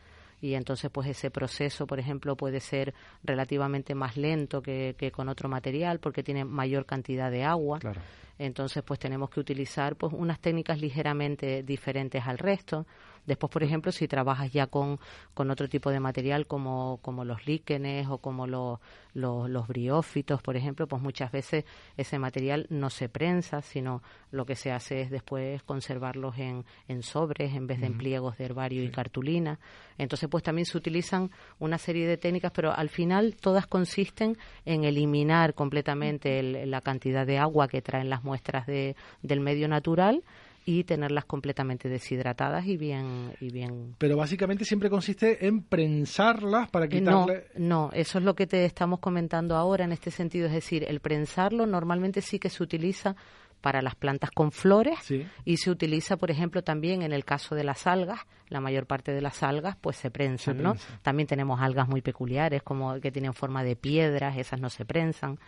y 0.41 0.55
entonces 0.55 0.91
pues 0.91 1.07
ese 1.07 1.31
proceso 1.31 1.87
por 1.87 1.99
ejemplo 1.99 2.35
puede 2.35 2.59
ser 2.59 2.93
relativamente 3.23 3.95
más 3.95 4.17
lento 4.17 4.61
que, 4.61 4.93
que 4.97 5.09
con 5.09 5.29
otro 5.29 5.47
material 5.49 5.99
porque 5.99 6.21
tiene 6.21 6.43
mayor 6.43 6.85
cantidad 6.85 7.31
de 7.31 7.43
agua 7.43 7.79
claro. 7.79 8.01
Entonces, 8.39 8.83
pues 8.83 8.99
tenemos 8.99 9.29
que 9.29 9.39
utilizar 9.39 9.95
pues 9.95 10.13
unas 10.13 10.39
técnicas 10.39 10.79
ligeramente 10.79 11.63
diferentes 11.63 12.25
al 12.25 12.37
resto. 12.37 12.85
Después, 13.27 13.51
por 13.51 13.61
ejemplo, 13.61 13.91
si 13.91 14.07
trabajas 14.07 14.51
ya 14.51 14.67
con, 14.67 14.99
con 15.33 15.51
otro 15.51 15.67
tipo 15.67 15.91
de 15.91 15.99
material 15.99 16.47
como, 16.47 16.99
como 17.01 17.25
los 17.25 17.45
líquenes 17.45 18.07
o 18.07 18.19
como 18.19 18.47
los, 18.47 18.79
los, 19.13 19.67
briófitos, 19.67 20.41
por 20.41 20.55
ejemplo, 20.55 20.87
pues 20.87 21.01
muchas 21.01 21.31
veces 21.31 21.65
ese 21.97 22.17
material 22.19 22.67
no 22.69 22.89
se 22.89 23.09
prensa, 23.09 23.61
sino 23.61 24.01
lo 24.31 24.45
que 24.45 24.55
se 24.55 24.71
hace 24.71 25.01
es 25.01 25.11
después 25.11 25.61
conservarlos 25.63 26.37
en, 26.37 26.63
en 26.87 27.03
sobres 27.03 27.53
en 27.53 27.67
vez 27.67 27.81
de 27.81 27.87
en 27.87 27.97
pliegos 27.97 28.37
de 28.37 28.45
herbario 28.45 28.83
y 28.83 28.91
cartulina. 28.91 29.59
Entonces, 29.97 30.29
pues 30.29 30.43
también 30.43 30.65
se 30.65 30.77
utilizan 30.77 31.29
una 31.59 31.77
serie 31.77 32.07
de 32.07 32.17
técnicas, 32.17 32.51
pero 32.53 32.71
al 32.71 32.89
final 32.89 33.35
todas 33.35 33.67
consisten 33.67 34.37
en 34.65 34.85
eliminar 34.85 35.53
completamente 35.53 36.65
la 36.65 36.81
cantidad 36.81 37.25
de 37.25 37.39
agua 37.39 37.67
que 37.67 37.81
traen 37.81 38.09
las 38.09 38.23
muestras 38.23 38.67
de, 38.67 38.95
del 39.21 39.41
medio 39.41 39.67
natural 39.67 40.23
y 40.69 40.83
tenerlas 40.83 41.23
completamente 41.23 41.87
deshidratadas 41.87 42.65
y 42.67 42.75
bien 42.75 43.33
y 43.39 43.51
bien 43.51 43.95
pero 43.97 44.17
básicamente 44.17 44.65
siempre 44.65 44.89
consiste 44.89 45.47
en 45.47 45.63
prensarlas 45.63 46.69
para 46.69 46.89
quitarle 46.89 47.45
no 47.55 47.87
no 47.87 47.89
eso 47.93 48.17
es 48.19 48.25
lo 48.25 48.35
que 48.35 48.47
te 48.47 48.65
estamos 48.65 48.99
comentando 48.99 49.55
ahora 49.55 49.85
en 49.85 49.93
este 49.93 50.11
sentido 50.11 50.47
es 50.47 50.51
decir 50.51 50.83
el 50.85 50.99
prensarlo 50.99 51.65
normalmente 51.65 52.21
sí 52.21 52.37
que 52.37 52.49
se 52.49 52.61
utiliza 52.61 53.15
para 53.61 53.81
las 53.81 53.95
plantas 53.95 54.29
con 54.31 54.51
flores 54.51 54.99
y 55.43 55.57
se 55.57 55.71
utiliza, 55.71 56.17
por 56.17 56.29
ejemplo, 56.29 56.63
también 56.63 57.01
en 57.01 57.11
el 57.11 57.25
caso 57.25 57.55
de 57.55 57.63
las 57.63 57.87
algas, 57.87 58.19
la 58.49 58.61
mayor 58.61 58.85
parte 58.85 59.11
de 59.13 59.21
las 59.21 59.41
algas 59.41 59.75
pues 59.81 59.97
se 59.97 60.11
prensan, 60.11 60.61
¿no? 60.61 60.75
También 61.01 61.25
tenemos 61.25 61.59
algas 61.59 61.87
muy 61.87 62.01
peculiares 62.01 62.61
como 62.61 62.99
que 62.99 63.11
tienen 63.11 63.33
forma 63.33 63.63
de 63.63 63.75
piedras, 63.75 64.37
esas 64.37 64.61
no 64.61 64.69
se 64.69 64.85
prensan. 64.85 65.39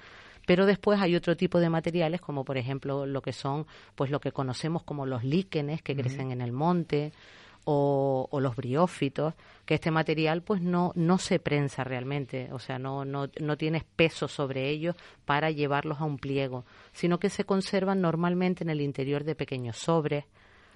Pero 0.50 0.66
después 0.66 1.00
hay 1.00 1.16
otro 1.16 1.38
tipo 1.38 1.60
de 1.60 1.70
materiales 1.70 2.22
como 2.22 2.44
por 2.44 2.58
ejemplo 2.58 3.06
lo 3.06 3.22
que 3.22 3.34
son 3.34 3.68
pues 3.94 4.10
lo 4.10 4.20
que 4.20 4.32
conocemos 4.32 4.82
como 4.82 5.06
los 5.06 5.24
líquenes 5.24 5.84
que 5.84 5.96
crecen 5.96 6.32
en 6.32 6.42
el 6.42 6.52
monte, 6.52 7.12
o, 7.66 8.28
los 8.42 8.56
briófitos, 8.56 9.36
que 9.68 9.76
este 9.76 9.92
material 9.92 10.42
pues 10.42 10.60
no, 10.60 10.92
no 10.96 11.20
se 11.20 11.38
prensa 11.38 11.84
realmente, 11.84 12.50
o 12.52 12.58
sea, 12.58 12.80
no, 12.80 13.06
no, 13.06 13.30
no 13.40 13.58
tienes 13.58 13.84
peso 13.84 14.28
sobre 14.28 14.72
ellos 14.72 14.96
para 15.24 15.52
llevarlos 15.52 16.02
a 16.02 16.06
un 16.06 16.18
pliego, 16.18 16.66
sino 16.94 17.20
que 17.20 17.30
se 17.30 17.44
conservan 17.44 18.02
normalmente 18.02 18.64
en 18.64 18.72
el 18.72 18.82
interior 18.82 19.26
de 19.26 19.36
pequeños 19.36 19.78
sobres. 19.78 20.26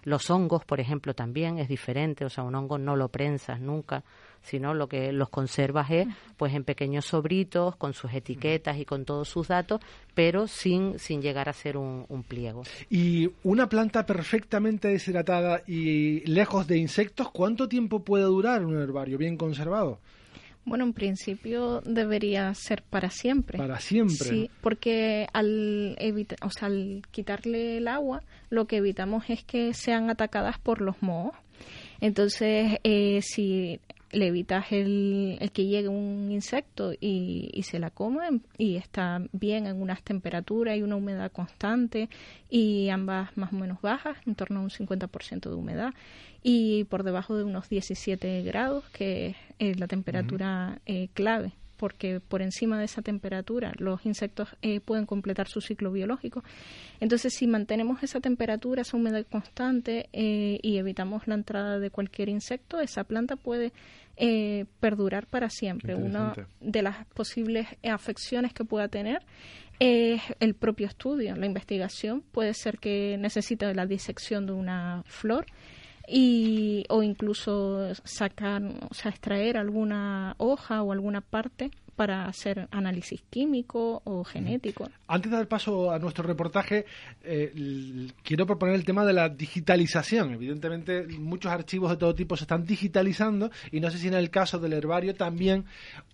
Los 0.03 0.29
hongos, 0.29 0.65
por 0.65 0.79
ejemplo, 0.79 1.13
también 1.13 1.60
es 1.60 1.67
diferente, 1.67 2.25
o 2.25 2.29
sea, 2.29 2.43
un 2.43 2.55
hongo 2.55 2.77
no 2.77 2.95
lo 2.95 3.10
prensas 3.10 3.62
nunca, 3.62 4.03
sino 4.41 4.74
lo 4.74 4.88
que 4.88 5.12
los 5.13 5.29
conservas 5.29 5.89
es 5.89 6.07
pues 6.38 6.53
en 6.53 6.63
pequeños 6.63 7.05
sobritos 7.05 7.75
con 7.77 7.93
sus 7.93 8.13
etiquetas 8.13 8.77
y 8.77 8.86
con 8.86 9.05
todos 9.05 9.29
sus 9.29 9.48
datos, 9.48 9.79
pero 10.13 10.48
sin, 10.48 11.00
sin 11.00 11.22
llegar 11.22 11.50
a 11.50 11.53
ser 11.53 11.77
un, 11.77 12.05
pliego. 12.27 12.63
Y 12.89 13.29
una 13.43 13.67
planta 13.67 14.05
perfectamente 14.05 14.89
deshidratada 14.89 15.63
y 15.67 16.19
lejos 16.29 16.67
de 16.67 16.77
insectos, 16.77 17.31
¿cuánto 17.31 17.67
tiempo 17.67 18.03
puede 18.03 18.25
durar 18.25 18.65
un 18.65 18.77
herbario 18.77 19.17
bien 19.17 19.38
conservado? 19.38 20.00
Bueno, 20.65 20.86
en 20.86 20.93
principio 20.93 21.82
debería 21.82 22.53
ser 22.53 22.84
para 22.84 23.10
siempre. 23.10 23.58
Para 23.58 23.79
siempre. 23.79 24.15
Sí, 24.15 24.50
porque 24.62 25.27
al, 25.34 25.98
o 26.41 26.50
sea, 26.50 26.67
al 26.67 27.01
quitarle 27.12 27.77
el 27.77 27.88
agua, 27.88 28.24
lo 28.50 28.65
que 28.65 28.77
evitamos 28.77 29.25
es 29.29 29.43
que 29.43 29.74
sean 29.74 30.10
atacadas 30.10 30.58
por 30.60 30.82
los 30.82 31.01
mohos. 31.01 31.36
Entonces, 32.00 32.79
eh, 32.84 33.22
si 33.22 33.79
le 34.13 34.27
evitas 34.27 34.72
el, 34.72 35.38
el, 35.41 35.51
que 35.51 35.65
llegue 35.65 35.88
un 35.88 36.32
insecto 36.32 36.93
y, 36.93 37.50
y, 37.53 37.63
se 37.63 37.79
la 37.79 37.89
come 37.89 38.41
y 38.58 38.75
está 38.77 39.22
bien 39.32 39.67
en 39.67 39.82
unas 39.82 40.03
temperaturas 40.03 40.77
y 40.77 40.84
una 40.84 40.96
humedad 40.96 41.32
constante 41.32 42.10
y 42.50 42.89
ambas 42.89 43.36
más 43.38 43.51
o 43.51 43.55
menos 43.55 43.82
bajas, 43.82 44.17
en 44.25 44.36
torno 44.36 44.60
a 44.60 44.63
un 44.63 44.70
50% 44.70 45.50
de 45.50 45.55
humedad 45.55 45.93
y 46.43 46.84
por 46.86 47.03
debajo 47.03 47.36
de 47.36 47.43
unos 47.43 47.70
17 47.70 48.43
grados, 48.43 48.88
que 48.89 49.36
es 49.60 49.79
la 49.79 49.88
temperatura 49.88 50.79
eh, 50.86 51.10
clave 51.13 51.53
porque 51.77 52.20
por 52.20 52.42
encima 52.42 52.77
de 52.80 52.86
esa 52.86 53.01
temperatura 53.01 53.74
los 53.77 54.06
insectos 54.06 54.50
eh, 54.62 54.80
pueden 54.80 55.06
completar 55.06 55.48
su 55.48 55.62
ciclo 55.62 55.92
biológico. 55.92 56.44
Entonces, 57.00 57.34
si 57.34 57.48
mantenemos 57.48 58.03
esa 58.03 58.20
temperatura, 58.20 58.82
esa 58.82 58.98
humedad 58.98 59.25
constante 59.30 60.10
eh, 60.13 60.60
y 60.62 60.77
evitamos 60.77 61.27
la 61.27 61.36
entrada 61.36 61.80
de 61.80 61.89
cualquier 61.89 62.30
insecto, 62.30 62.80
esa 62.80 63.03
planta 63.03 63.36
puede 63.36 63.74
eh, 64.18 64.65
perdurar 64.80 65.27
para 65.27 65.50
siempre. 65.50 65.96
Una 65.96 66.34
de 66.62 66.82
las 66.82 67.06
posibles 67.08 67.68
afecciones 67.84 68.53
que 68.53 68.63
pueda 68.63 68.88
tener 68.88 69.22
es 69.80 70.22
el 70.39 70.53
propio 70.53 70.88
estudio, 70.88 71.36
la 71.36 71.46
investigación. 71.46 72.22
Puede 72.32 72.53
ser 72.53 72.77
que 72.77 73.18
necesite 73.18 73.74
la 73.74 73.86
disección 73.86 74.46
de 74.46 74.53
una 74.53 75.03
flor 75.06 75.46
y 76.07 76.86
o 76.89 77.03
incluso 77.03 77.93
sacar, 78.03 78.62
o 78.89 78.93
sea, 78.93 79.12
extraer 79.12 79.57
alguna 79.57 80.36
hoja 80.38 80.81
o 80.83 80.91
alguna 80.91 81.22
parte 81.22 81.72
para 81.95 82.25
hacer 82.25 82.67
análisis 82.72 83.22
químico 83.29 84.01
o 84.03 84.24
genético. 84.24 84.89
Antes 85.07 85.31
de 85.31 85.38
dar 85.38 85.48
paso 85.48 85.91
a 85.91 86.00
nuestro 86.00 86.24
reportaje, 86.24 86.86
eh, 87.24 88.10
quiero 88.24 88.45
proponer 88.45 88.75
el 88.75 88.83
tema 88.83 89.05
de 89.05 89.13
la 89.13 89.29
digitalización. 89.29 90.33
Evidentemente, 90.33 91.05
muchos 91.19 91.51
archivos 91.51 91.91
de 91.91 91.98
todo 91.98 92.15
tipo 92.15 92.36
se 92.36 92.45
están 92.45 92.65
digitalizando 92.65 93.51
y 93.72 93.79
no 93.79 93.91
sé 93.91 94.00
si 94.00 94.07
en 94.07 94.15
el 94.15 94.29
caso 94.29 94.57
del 94.60 94.74
herbario 94.74 95.13
también 95.15 95.65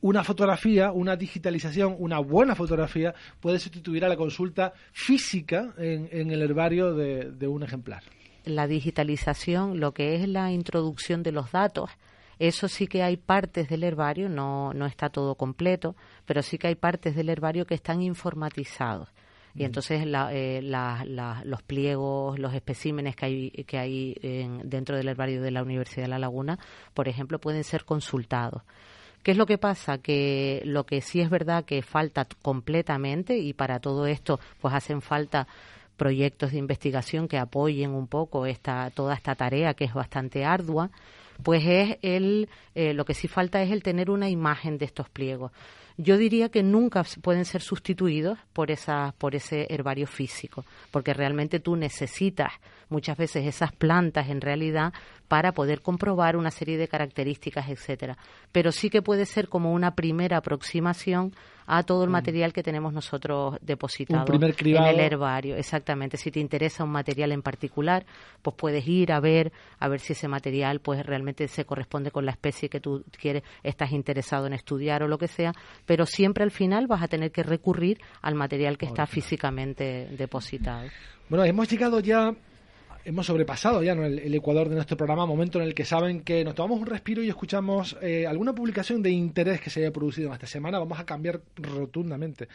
una 0.01 0.23
fotografía, 0.23 0.91
una 0.91 1.15
digitalización, 1.15 1.95
una 1.97 2.19
buena 2.19 2.55
fotografía 2.55 3.13
puede 3.39 3.59
sustituir 3.59 4.03
a 4.03 4.09
la 4.09 4.17
consulta 4.17 4.73
física 4.91 5.73
en, 5.77 6.29
el 6.29 6.41
herbario 6.41 6.93
de 6.93 7.47
un 7.47 7.63
ejemplar 7.63 8.03
la 8.45 8.67
digitalización, 8.67 9.79
lo 9.79 9.93
que 9.93 10.15
es 10.15 10.27
la 10.27 10.51
introducción 10.51 11.23
de 11.23 11.31
los 11.31 11.51
datos, 11.51 11.89
eso 12.39 12.67
sí 12.67 12.87
que 12.87 13.03
hay 13.03 13.17
partes 13.17 13.67
del 13.69 13.83
herbario, 13.83 14.29
no, 14.29 14.73
no 14.73 14.85
está 14.85 15.09
todo 15.09 15.35
completo, 15.35 15.95
pero 16.25 16.41
sí 16.41 16.57
que 16.57 16.67
hay 16.67 16.75
partes 16.75 17.15
del 17.15 17.29
herbario 17.29 17.65
que 17.65 17.75
están 17.75 18.01
informatizados. 18.01 19.09
Y 19.55 19.65
entonces 19.65 20.03
eh, 20.05 20.61
los 21.43 21.63
pliegos, 21.63 22.39
los 22.39 22.53
especímenes 22.53 23.15
que 23.15 23.25
hay, 23.25 23.49
que 23.67 23.77
hay 23.77 24.15
dentro 24.63 24.95
del 24.95 25.07
herbario 25.09 25.41
de 25.41 25.51
la 25.51 25.63
Universidad 25.63 26.03
de 26.03 26.09
La 26.09 26.19
Laguna, 26.19 26.57
por 26.93 27.09
ejemplo, 27.09 27.39
pueden 27.39 27.63
ser 27.63 27.83
consultados. 27.83 28.61
¿Qué 29.23 29.31
es 29.31 29.37
lo 29.37 29.45
que 29.45 29.57
pasa? 29.57 29.97
Que 29.97 30.61
lo 30.65 30.85
que 30.85 31.01
sí 31.01 31.19
es 31.19 31.29
verdad 31.29 31.65
que 31.65 31.81
falta 31.81 32.25
completamente 32.41 33.37
y 33.37 33.53
para 33.53 33.79
todo 33.79 34.05
esto 34.05 34.39
pues 34.61 34.73
hacen 34.73 35.01
falta 35.01 35.47
proyectos 35.99 36.53
de 36.53 36.57
investigación 36.57 37.27
que 37.27 37.37
apoyen 37.37 37.91
un 37.91 38.07
poco 38.07 38.47
esta, 38.47 38.89
toda 38.89 39.13
esta 39.13 39.35
tarea 39.35 39.75
que 39.75 39.85
es 39.85 39.93
bastante 39.93 40.45
ardua, 40.45 40.89
pues 41.43 41.63
es 41.65 41.97
el, 42.01 42.49
eh, 42.73 42.95
lo 42.95 43.05
que 43.05 43.13
sí 43.13 43.27
falta 43.27 43.61
es 43.61 43.71
el 43.71 43.83
tener 43.83 44.09
una 44.09 44.29
imagen 44.29 44.79
de 44.79 44.85
estos 44.85 45.09
pliegos. 45.09 45.51
Yo 45.97 46.17
diría 46.17 46.47
que 46.49 46.63
nunca 46.63 47.03
pueden 47.21 47.43
ser 47.43 47.61
sustituidos 47.61 48.39
por, 48.53 48.71
esa, 48.71 49.13
por 49.17 49.35
ese 49.35 49.67
herbario 49.69 50.07
físico, 50.07 50.63
porque 50.91 51.13
realmente 51.13 51.59
tú 51.59 51.75
necesitas 51.75 52.53
muchas 52.89 53.17
veces 53.17 53.45
esas 53.45 53.71
plantas 53.71 54.29
en 54.29 54.41
realidad 54.41 54.93
para 55.27 55.53
poder 55.53 55.81
comprobar 55.81 56.35
una 56.35 56.51
serie 56.51 56.77
de 56.77 56.87
características, 56.87 57.69
etcétera. 57.69 58.17
Pero 58.51 58.71
sí 58.71 58.89
que 58.89 59.01
puede 59.01 59.25
ser 59.25 59.47
como 59.47 59.73
una 59.73 59.95
primera 59.95 60.37
aproximación 60.37 61.33
a 61.71 61.83
todo 61.83 62.03
el 62.03 62.09
mm. 62.09 62.13
material 62.13 62.51
que 62.51 62.63
tenemos 62.63 62.91
nosotros 62.93 63.57
depositado 63.61 64.25
en 64.33 64.83
el 64.83 64.99
herbario. 64.99 65.55
Exactamente. 65.55 66.17
Si 66.17 66.31
te 66.31 66.39
interesa 66.39 66.83
un 66.83 66.89
material 66.89 67.31
en 67.31 67.43
particular, 67.43 68.07
pues 68.41 68.55
puedes 68.57 68.87
ir 68.87 69.11
a 69.11 69.19
ver, 69.19 69.51
a 69.77 69.87
ver 69.87 69.99
si 69.99 70.13
ese 70.13 70.27
material 70.27 70.79
pues 70.79 71.05
realmente 71.05 71.47
se 71.47 71.65
corresponde 71.65 72.09
con 72.09 72.25
la 72.25 72.31
especie 72.31 72.69
que 72.69 72.79
tú 72.79 73.05
quieres, 73.21 73.43
estás 73.61 73.91
interesado 73.91 74.47
en 74.47 74.53
estudiar 74.53 75.03
o 75.03 75.07
lo 75.07 75.19
que 75.19 75.27
sea, 75.27 75.53
pero 75.85 76.07
siempre 76.07 76.43
al 76.43 76.51
final 76.51 76.87
vas 76.87 77.03
a 77.03 77.07
tener 77.07 77.31
que 77.31 77.43
recurrir 77.43 77.99
al 78.23 78.33
material 78.33 78.79
que 78.79 78.87
está 78.87 79.05
físicamente 79.05 80.07
depositado. 80.17 80.89
Bueno, 81.29 81.45
hemos 81.45 81.69
llegado 81.69 81.99
ya 81.99 82.33
hemos 83.05 83.25
sobrepasado 83.25 83.83
ya 83.83 83.93
el, 83.93 84.33
ecuador 84.33 84.69
de 84.69 84.75
nuestro 84.75 84.97
programa, 84.97 85.25
momento 85.25 85.59
en 85.59 85.65
el 85.65 85.73
que 85.73 85.85
saben 85.85 86.21
que 86.21 86.43
nos 86.43 86.55
tomamos 86.55 86.79
un 86.79 86.85
respiro 86.85 87.23
y 87.23 87.29
escuchamos 87.29 87.97
eh, 88.01 88.25
alguna 88.27 88.53
publicación 88.53 89.01
de 89.01 89.11
interés 89.11 89.61
que 89.61 89.69
se 89.69 89.81
haya 89.81 89.91
producido 89.91 90.27
en 90.27 90.33
esta 90.33 90.47
semana. 90.47 90.79
Vamos 90.79 90.99
a 90.99 91.05
cambiar 91.05 91.41
rotundamente, 91.55 92.47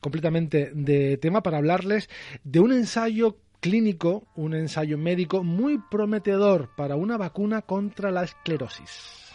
completamente 0.00 0.72
de 0.74 1.16
tema 1.16 1.42
para 1.42 1.58
hablarles 1.58 2.08
de 2.44 2.60
un 2.60 2.72
ensayo 2.72 3.36
clínico, 3.60 4.26
un 4.36 4.54
ensayo 4.54 4.98
médico 4.98 5.44
muy 5.44 5.78
prometedor 5.90 6.70
para 6.76 6.96
una 6.96 7.16
vacuna 7.16 7.62
contra 7.62 8.10
la 8.10 8.24
esclerosis. 8.24 9.30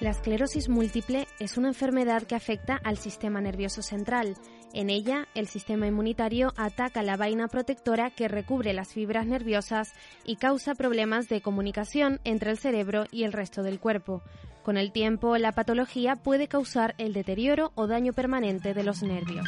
La 0.00 0.10
esclerosis 0.10 0.68
múltiple 0.68 1.26
es 1.40 1.56
una 1.56 1.68
enfermedad 1.68 2.24
que 2.24 2.34
afecta 2.34 2.76
al 2.76 2.98
sistema 2.98 3.40
nervioso 3.40 3.80
central 3.80 4.36
en 4.74 4.90
ella, 4.90 5.28
el 5.34 5.46
sistema 5.46 5.86
inmunitario 5.86 6.52
ataca 6.56 7.04
la 7.04 7.16
vaina 7.16 7.46
protectora 7.46 8.10
que 8.10 8.26
recubre 8.26 8.72
las 8.72 8.92
fibras 8.92 9.24
nerviosas 9.24 9.92
y 10.24 10.36
causa 10.36 10.74
problemas 10.74 11.28
de 11.28 11.40
comunicación 11.40 12.20
entre 12.24 12.50
el 12.50 12.58
cerebro 12.58 13.04
y 13.12 13.22
el 13.22 13.32
resto 13.32 13.62
del 13.62 13.78
cuerpo. 13.78 14.20
Con 14.64 14.76
el 14.76 14.90
tiempo, 14.90 15.38
la 15.38 15.52
patología 15.52 16.16
puede 16.16 16.48
causar 16.48 16.96
el 16.98 17.12
deterioro 17.12 17.70
o 17.76 17.86
daño 17.86 18.12
permanente 18.12 18.74
de 18.74 18.82
los 18.82 19.02
nervios. 19.02 19.46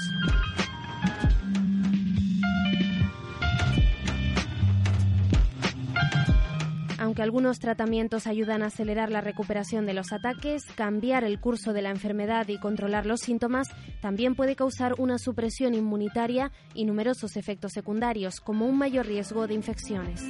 Aunque 7.17 7.23
algunos 7.23 7.61
tratamientos 7.61 8.27
ayudan 8.27 8.63
a 8.63 8.67
acelerar 8.67 9.11
la 9.11 9.23
recuperación 9.23 9.87
de 9.87 9.95
los 9.95 10.13
ataques, 10.13 10.65
cambiar 10.75 11.25
el 11.25 11.41
curso 11.41 11.73
de 11.73 11.81
la 11.81 11.89
enfermedad 11.89 12.47
y 12.49 12.59
controlar 12.59 13.07
los 13.07 13.21
síntomas 13.21 13.69
también 14.03 14.35
puede 14.35 14.55
causar 14.55 14.97
una 14.99 15.17
supresión 15.17 15.73
inmunitaria 15.73 16.53
y 16.75 16.85
numerosos 16.85 17.39
efectos 17.39 17.73
secundarios, 17.73 18.39
como 18.41 18.67
un 18.67 18.77
mayor 18.77 19.07
riesgo 19.07 19.47
de 19.47 19.55
infecciones. 19.55 20.21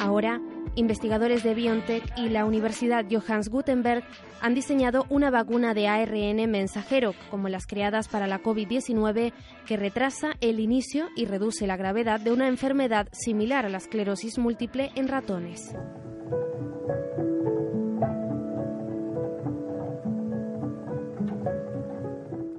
Ahora, 0.00 0.40
investigadores 0.74 1.42
de 1.42 1.54
BioNTech 1.54 2.02
y 2.16 2.28
la 2.28 2.44
Universidad 2.44 3.04
Johannes 3.10 3.48
Gutenberg 3.48 4.04
han 4.40 4.54
diseñado 4.54 5.06
una 5.08 5.30
vacuna 5.30 5.74
de 5.74 5.88
ARN 5.88 6.50
mensajero, 6.50 7.14
como 7.30 7.48
las 7.48 7.66
creadas 7.66 8.08
para 8.08 8.26
la 8.26 8.42
COVID-19, 8.42 9.32
que 9.66 9.76
retrasa 9.76 10.32
el 10.40 10.60
inicio 10.60 11.08
y 11.16 11.26
reduce 11.26 11.66
la 11.66 11.76
gravedad 11.76 12.20
de 12.20 12.32
una 12.32 12.48
enfermedad 12.48 13.08
similar 13.12 13.66
a 13.66 13.68
la 13.68 13.78
esclerosis 13.78 14.38
múltiple 14.38 14.90
en 14.94 15.08
ratones. 15.08 15.74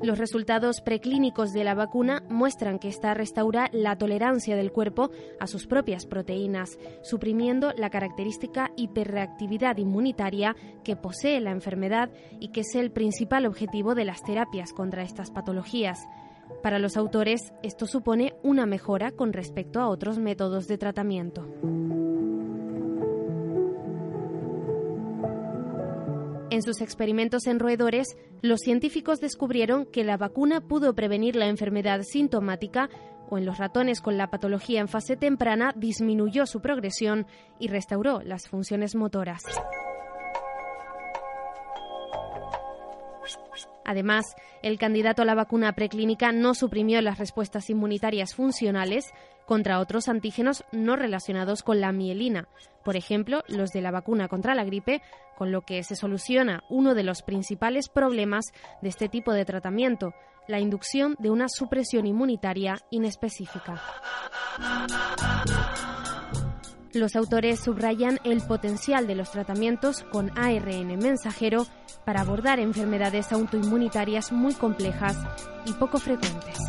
Los 0.03 0.17
resultados 0.17 0.81
preclínicos 0.81 1.53
de 1.53 1.63
la 1.63 1.75
vacuna 1.75 2.23
muestran 2.27 2.77
que 2.77 2.89
esta 2.89 3.13
restaura 3.13 3.69
la 3.71 3.97
tolerancia 3.97 4.57
del 4.57 4.73
cuerpo 4.73 5.11
a 5.39 5.47
sus 5.47 5.65
propias 5.65 6.05
proteínas, 6.05 6.77
suprimiendo 7.03 7.71
la 7.77 7.89
característica 7.89 8.71
hiperreactividad 8.75 9.77
inmunitaria 9.77 10.57
que 10.83 10.97
posee 10.97 11.39
la 11.39 11.51
enfermedad 11.51 12.09
y 12.41 12.49
que 12.49 12.61
es 12.61 12.75
el 12.75 12.91
principal 12.91 13.45
objetivo 13.45 13.95
de 13.95 14.03
las 14.03 14.21
terapias 14.23 14.73
contra 14.73 15.03
estas 15.03 15.31
patologías. 15.31 16.05
Para 16.61 16.79
los 16.79 16.97
autores, 16.97 17.53
esto 17.63 17.87
supone 17.87 18.35
una 18.43 18.65
mejora 18.65 19.11
con 19.11 19.31
respecto 19.31 19.79
a 19.79 19.87
otros 19.87 20.19
métodos 20.19 20.67
de 20.67 20.77
tratamiento. 20.77 21.47
En 26.53 26.61
sus 26.61 26.81
experimentos 26.81 27.47
en 27.47 27.57
roedores, 27.57 28.15
los 28.43 28.59
científicos 28.59 29.19
descubrieron 29.19 29.87
que 29.87 30.03
la 30.03 30.17
vacuna 30.17 30.61
pudo 30.61 30.93
prevenir 30.93 31.35
la 31.35 31.47
enfermedad 31.47 32.03
sintomática 32.03 32.91
o 33.27 33.39
en 33.39 33.45
los 33.47 33.57
ratones 33.57 34.01
con 34.01 34.19
la 34.19 34.29
patología 34.29 34.79
en 34.79 34.87
fase 34.87 35.17
temprana 35.17 35.73
disminuyó 35.75 36.45
su 36.45 36.61
progresión 36.61 37.25
y 37.57 37.69
restauró 37.69 38.21
las 38.21 38.47
funciones 38.47 38.93
motoras. 38.93 39.41
Además, 43.83 44.35
el 44.61 44.77
candidato 44.77 45.23
a 45.23 45.25
la 45.25 45.33
vacuna 45.33 45.73
preclínica 45.73 46.31
no 46.31 46.53
suprimió 46.53 47.01
las 47.01 47.17
respuestas 47.17 47.71
inmunitarias 47.71 48.35
funcionales 48.35 49.11
contra 49.47 49.79
otros 49.79 50.07
antígenos 50.07 50.63
no 50.71 50.95
relacionados 50.95 51.63
con 51.63 51.81
la 51.81 51.91
mielina, 51.91 52.47
por 52.83 52.95
ejemplo, 52.95 53.43
los 53.47 53.71
de 53.71 53.81
la 53.81 53.91
vacuna 53.91 54.27
contra 54.27 54.55
la 54.55 54.63
gripe, 54.63 55.01
con 55.37 55.51
lo 55.51 55.61
que 55.61 55.83
se 55.83 55.95
soluciona 55.95 56.63
uno 56.69 56.93
de 56.93 57.03
los 57.03 57.21
principales 57.21 57.89
problemas 57.89 58.45
de 58.81 58.89
este 58.89 59.09
tipo 59.09 59.33
de 59.33 59.45
tratamiento, 59.45 60.13
la 60.47 60.59
inducción 60.59 61.15
de 61.19 61.29
una 61.29 61.47
supresión 61.49 62.05
inmunitaria 62.05 62.77
inespecífica. 62.89 63.81
Los 66.93 67.15
autores 67.15 67.59
subrayan 67.59 68.19
el 68.23 68.41
potencial 68.41 69.07
de 69.07 69.15
los 69.15 69.31
tratamientos 69.31 70.03
con 70.11 70.37
ARN 70.37 70.95
mensajero 70.99 71.65
para 72.05 72.21
abordar 72.21 72.59
enfermedades 72.59 73.31
autoinmunitarias 73.31 74.31
muy 74.31 74.53
complejas 74.53 75.17
y 75.65 75.73
poco 75.73 75.97
frecuentes. 75.97 76.59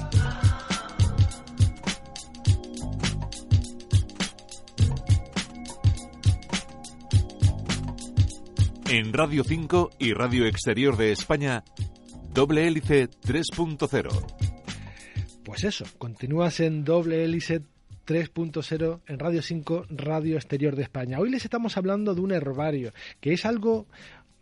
En 8.97 9.13
Radio 9.13 9.43
5 9.43 9.91
y 9.99 10.13
Radio 10.13 10.47
Exterior 10.47 10.97
de 10.97 11.11
España, 11.11 11.65
doble 12.33 12.69
hélice 12.69 13.11
3.0. 13.11 14.09
Pues 15.45 15.65
eso, 15.65 15.85
continúas 15.99 16.61
en 16.61 16.85
doble 16.85 17.25
hélice 17.25 17.63
3.0 18.07 19.01
en 19.09 19.19
Radio 19.19 19.43
5, 19.43 19.87
Radio 19.91 20.37
Exterior 20.37 20.77
de 20.77 20.85
España. 20.85 21.19
Hoy 21.19 21.31
les 21.31 21.45
estamos 21.45 21.77
hablando 21.77 22.15
de 22.15 22.21
un 22.21 22.31
herbario, 22.31 22.93
que 23.21 23.33
es 23.33 23.45
algo 23.45 23.89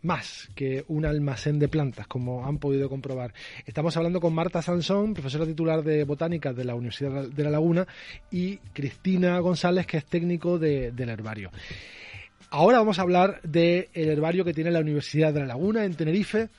más 0.03 0.51
que 0.53 0.85
un 0.87 1.07
almacén 1.07 1.57
de 1.57 1.67
plantas, 1.67 2.05
como 2.05 2.45
han 2.45 2.59
podido 2.59 2.89
comprobar. 2.89 3.33
Estamos 3.65 3.97
hablando 3.97 4.21
con 4.21 4.35
Marta 4.35 4.61
Sansón, 4.61 5.15
profesora 5.15 5.47
titular 5.47 5.81
de 5.81 6.03
botánica 6.03 6.53
de 6.53 6.65
la 6.65 6.75
Universidad 6.75 7.27
de 7.27 7.43
La 7.43 7.49
Laguna, 7.49 7.87
y 8.29 8.57
Cristina 8.71 9.39
González, 9.39 9.87
que 9.87 9.97
es 9.97 10.05
técnico 10.05 10.59
del 10.59 11.09
herbario. 11.09 11.49
Ahora 12.53 12.77
vamos 12.77 12.99
a 12.99 13.01
hablar 13.01 13.41
del 13.41 13.89
herbario 13.95 14.45
que 14.45 14.53
tiene 14.53 14.69
la 14.69 14.79
Universidad 14.79 15.33
de 15.33 15.39
La 15.39 15.47
Laguna 15.47 15.85
en 15.85 15.95
Tenerife. 15.95 16.49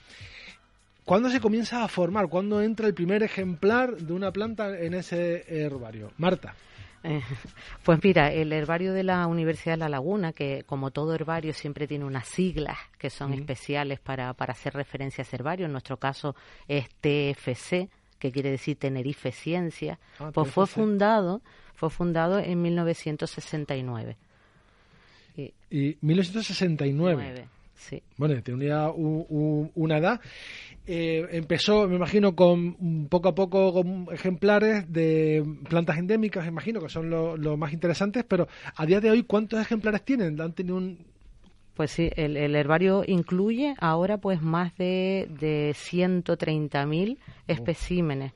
¿Cuándo 1.05 1.31
se 1.31 1.41
comienza 1.41 1.85
a 1.85 1.89
formar? 1.89 2.27
¿Cuándo 2.27 2.61
entra 2.61 2.89
el 2.89 2.95
primer 2.95 3.23
ejemplar 3.23 3.99
de 3.99 4.13
una 4.13 4.33
planta 4.33 4.77
en 4.77 4.95
ese 4.95 5.45
herbario? 5.47 6.11
Marta. 6.19 6.57
Pues 7.85 8.03
mira, 8.03 8.33
el 8.33 8.53
herbario 8.53 8.93
de 8.93 9.05
la 9.05 9.25
Universidad 9.29 9.75
de 9.75 9.79
La 9.79 9.89
Laguna, 9.89 10.33
que 10.33 10.65
como 10.67 10.91
todo 10.91 11.15
herbario 11.15 11.53
siempre 11.53 11.87
tiene 11.87 12.07
unas 12.07 12.27
siglas 12.27 12.77
que 12.99 13.09
son 13.09 13.33
especiales 13.33 14.01
para, 14.01 14.33
para 14.33 14.53
hacer 14.53 14.75
referencia 14.75 15.23
a 15.23 15.25
ese 15.25 15.37
herbario, 15.37 15.67
en 15.67 15.73
nuestro 15.73 15.99
caso 15.99 16.35
es 16.67 16.89
TFC, 16.89 17.89
que 18.19 18.33
quiere 18.33 18.51
decir 18.51 18.79
Tenerife 18.81 19.31
Ciencia, 19.31 20.01
ah, 20.19 20.33
pues 20.35 20.51
fue 20.51 20.67
fundado, 20.67 21.41
fue 21.75 21.89
fundado 21.89 22.41
en 22.41 22.63
1969. 22.63 24.17
Y, 25.37 25.53
y 25.71 25.99
1969. 26.01 27.47
sí. 27.75 28.03
Bueno, 28.17 28.43
tenía 28.43 28.91
una 28.91 29.99
edad 29.99 30.21
eh, 30.87 31.27
empezó, 31.31 31.89
me 31.89 31.97
imagino, 31.97 32.37
con 32.37 33.07
poco 33.09 33.31
a 33.31 33.35
poco 33.35 33.73
con 33.73 34.07
ejemplares 34.13 34.93
de 34.93 35.43
plantas 35.69 35.97
endémicas, 35.97 36.47
imagino 36.47 36.79
que 36.81 36.91
son 36.91 37.09
los 37.09 37.39
lo 37.39 37.57
más 37.57 37.73
interesantes, 37.73 38.23
pero 38.29 38.49
a 38.77 38.85
día 38.85 39.01
de 39.01 39.11
hoy, 39.11 39.23
¿cuántos 39.23 39.61
ejemplares 39.61 40.05
tienen? 40.05 40.39
¿Han 40.43 40.53
tenido 40.53 40.77
un, 40.77 40.99
pues 41.75 41.91
sí, 41.91 42.11
el, 42.17 42.37
herbario 42.55 43.03
incluye 43.07 43.75
ahora 43.81 44.19
pues 44.19 44.43
más 44.43 44.77
de, 44.77 45.27
de 45.41 45.75
130.000 45.75 47.19
especímenes. 47.49 48.33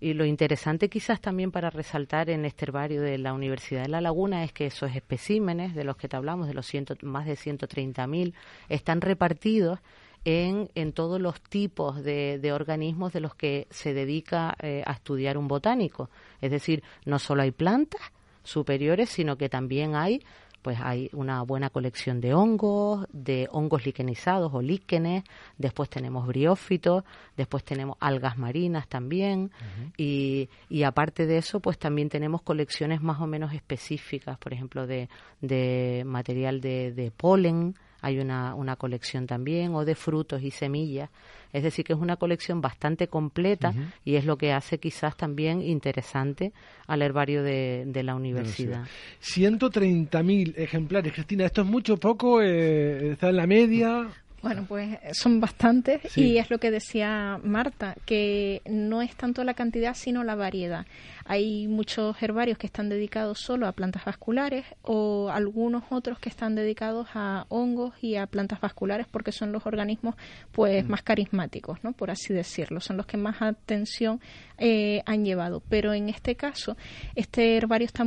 Y 0.00 0.14
lo 0.14 0.24
interesante 0.24 0.88
quizás 0.88 1.20
también 1.20 1.50
para 1.50 1.70
resaltar 1.70 2.28
en 2.30 2.44
este 2.44 2.64
herbario 2.64 3.00
de 3.00 3.18
la 3.18 3.32
Universidad 3.32 3.82
de 3.82 3.88
La 3.88 4.00
Laguna 4.00 4.44
es 4.44 4.52
que 4.52 4.66
esos 4.66 4.94
especímenes 4.94 5.74
de 5.74 5.84
los 5.84 5.96
que 5.96 6.08
te 6.08 6.16
hablamos, 6.16 6.46
de 6.46 6.54
los 6.54 6.66
ciento, 6.66 6.94
más 7.02 7.26
de 7.26 7.34
130.000, 7.34 8.34
están 8.68 9.00
repartidos 9.00 9.78
en, 10.24 10.70
en 10.74 10.92
todos 10.92 11.20
los 11.20 11.40
tipos 11.40 12.02
de, 12.02 12.38
de, 12.38 12.52
organismos 12.52 13.12
de 13.12 13.20
los 13.20 13.34
que 13.34 13.66
se 13.70 13.92
dedica 13.94 14.56
eh, 14.60 14.82
a 14.86 14.92
estudiar 14.92 15.36
un 15.36 15.48
botánico. 15.48 16.10
Es 16.40 16.50
decir, 16.50 16.82
no 17.04 17.18
solo 17.18 17.42
hay 17.42 17.50
plantas 17.50 18.00
superiores, 18.42 19.10
sino 19.10 19.36
que 19.36 19.48
también 19.48 19.96
hay 19.96 20.22
pues 20.64 20.78
hay 20.80 21.10
una 21.12 21.42
buena 21.42 21.68
colección 21.68 22.22
de 22.22 22.32
hongos, 22.32 23.06
de 23.12 23.48
hongos 23.52 23.84
liquenizados 23.84 24.50
o 24.54 24.62
líquenes, 24.62 25.22
después 25.58 25.90
tenemos 25.90 26.26
briófitos, 26.26 27.04
después 27.36 27.62
tenemos 27.64 27.98
algas 28.00 28.38
marinas 28.38 28.88
también, 28.88 29.50
y, 29.98 30.48
y, 30.70 30.84
aparte 30.84 31.26
de 31.26 31.36
eso, 31.36 31.60
pues 31.60 31.78
también 31.78 32.08
tenemos 32.08 32.40
colecciones 32.40 33.02
más 33.02 33.20
o 33.20 33.26
menos 33.26 33.52
específicas, 33.52 34.38
por 34.38 34.54
ejemplo, 34.54 34.86
de, 34.86 35.10
de 35.42 36.02
material 36.06 36.62
de, 36.62 36.92
de 36.94 37.10
polen, 37.10 37.74
hay 38.04 38.18
una, 38.18 38.54
una 38.54 38.76
colección 38.76 39.26
también, 39.26 39.74
o 39.74 39.86
de 39.86 39.94
frutos 39.94 40.42
y 40.42 40.50
semillas. 40.50 41.08
Es 41.54 41.62
decir, 41.62 41.86
que 41.86 41.94
es 41.94 41.98
una 41.98 42.16
colección 42.16 42.60
bastante 42.60 43.08
completa 43.08 43.72
y 44.04 44.16
es 44.16 44.26
lo 44.26 44.36
que 44.36 44.52
hace 44.52 44.78
quizás 44.78 45.16
también 45.16 45.62
interesante 45.62 46.52
al 46.86 47.00
herbario 47.00 47.42
de, 47.42 47.84
de 47.86 48.02
la 48.02 48.14
universidad. 48.14 48.84
130.000 49.22 50.52
ejemplares, 50.58 51.14
Cristina, 51.14 51.46
¿esto 51.46 51.62
es 51.62 51.66
mucho 51.66 51.96
poco? 51.96 52.42
Eh, 52.42 53.12
¿Está 53.12 53.30
en 53.30 53.36
la 53.36 53.46
media? 53.46 54.08
Bueno, 54.44 54.66
pues 54.68 54.98
son 55.12 55.40
bastantes 55.40 56.18
y 56.18 56.36
es 56.36 56.50
lo 56.50 56.58
que 56.58 56.70
decía 56.70 57.40
Marta, 57.42 57.94
que 58.04 58.60
no 58.66 59.00
es 59.00 59.16
tanto 59.16 59.42
la 59.42 59.54
cantidad 59.54 59.94
sino 59.94 60.22
la 60.22 60.34
variedad. 60.34 60.84
Hay 61.24 61.68
muchos 61.68 62.20
herbarios 62.22 62.58
que 62.58 62.66
están 62.66 62.88
dedicados 62.88 63.40
solo 63.40 63.66
a 63.66 63.72
plantas 63.72 64.04
vasculares 64.04 64.64
o 64.82 65.30
algunos 65.30 65.84
otros 65.90 66.18
que 66.18 66.28
están 66.28 66.54
dedicados 66.54 67.08
a 67.14 67.46
hongos 67.48 67.94
y 68.02 68.16
a 68.16 68.26
plantas 68.26 68.60
vasculares 68.60 69.06
porque 69.10 69.32
son 69.32 69.52
los 69.52 69.66
organismos 69.66 70.14
pues 70.52 70.84
mm. 70.84 70.90
más 70.90 71.02
carismáticos, 71.02 71.82
¿no? 71.82 71.92
Por 71.92 72.10
así 72.10 72.32
decirlo, 72.32 72.80
son 72.80 72.96
los 72.96 73.06
que 73.06 73.16
más 73.16 73.40
atención 73.40 74.20
eh, 74.58 75.02
han 75.06 75.24
llevado. 75.24 75.62
Pero 75.68 75.92
en 75.92 76.08
este 76.08 76.36
caso, 76.36 76.76
este 77.14 77.56
herbario 77.56 77.86
está 77.86 78.04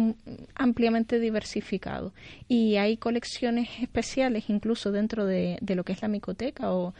ampliamente 0.55 1.19
diversificado 1.19 2.13
y 2.47 2.77
hay 2.77 2.97
colecciones 2.97 3.69
especiales 3.81 4.49
incluso 4.49 4.91
dentro 4.91 5.25
de, 5.25 5.57
lo 5.67 5.83
que 5.83 5.93
es 5.93 6.01
la 6.01 6.07
micoteca 6.07 6.73
o, 6.73 6.93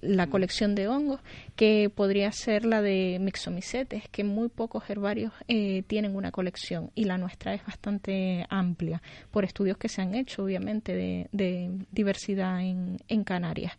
la 0.00 0.28
colección 0.28 0.74
de 0.74 0.88
hongos 0.88 1.20
que 1.56 1.90
podría 1.94 2.30
ser 2.30 2.64
la 2.64 2.82
de 2.82 3.18
mixomicetes, 3.20 4.08
que 4.10 4.22
muy 4.22 4.48
pocos 4.48 4.88
herbarios 4.88 5.32
eh, 5.48 5.62
eh, 5.72 5.82
tienen 5.86 6.16
una 6.16 6.32
colección 6.32 6.90
y 6.94 7.04
la 7.04 7.18
nuestra 7.18 7.54
es 7.54 7.64
bastante 7.64 8.44
amplia 8.50 9.00
por 9.30 9.44
estudios 9.44 9.78
que 9.78 9.88
se 9.88 10.02
han 10.02 10.14
hecho, 10.14 10.44
obviamente, 10.44 10.92
de, 10.92 11.28
de 11.32 11.70
diversidad 11.92 12.60
en, 12.60 12.98
en 13.08 13.24
Canarias. 13.24 13.72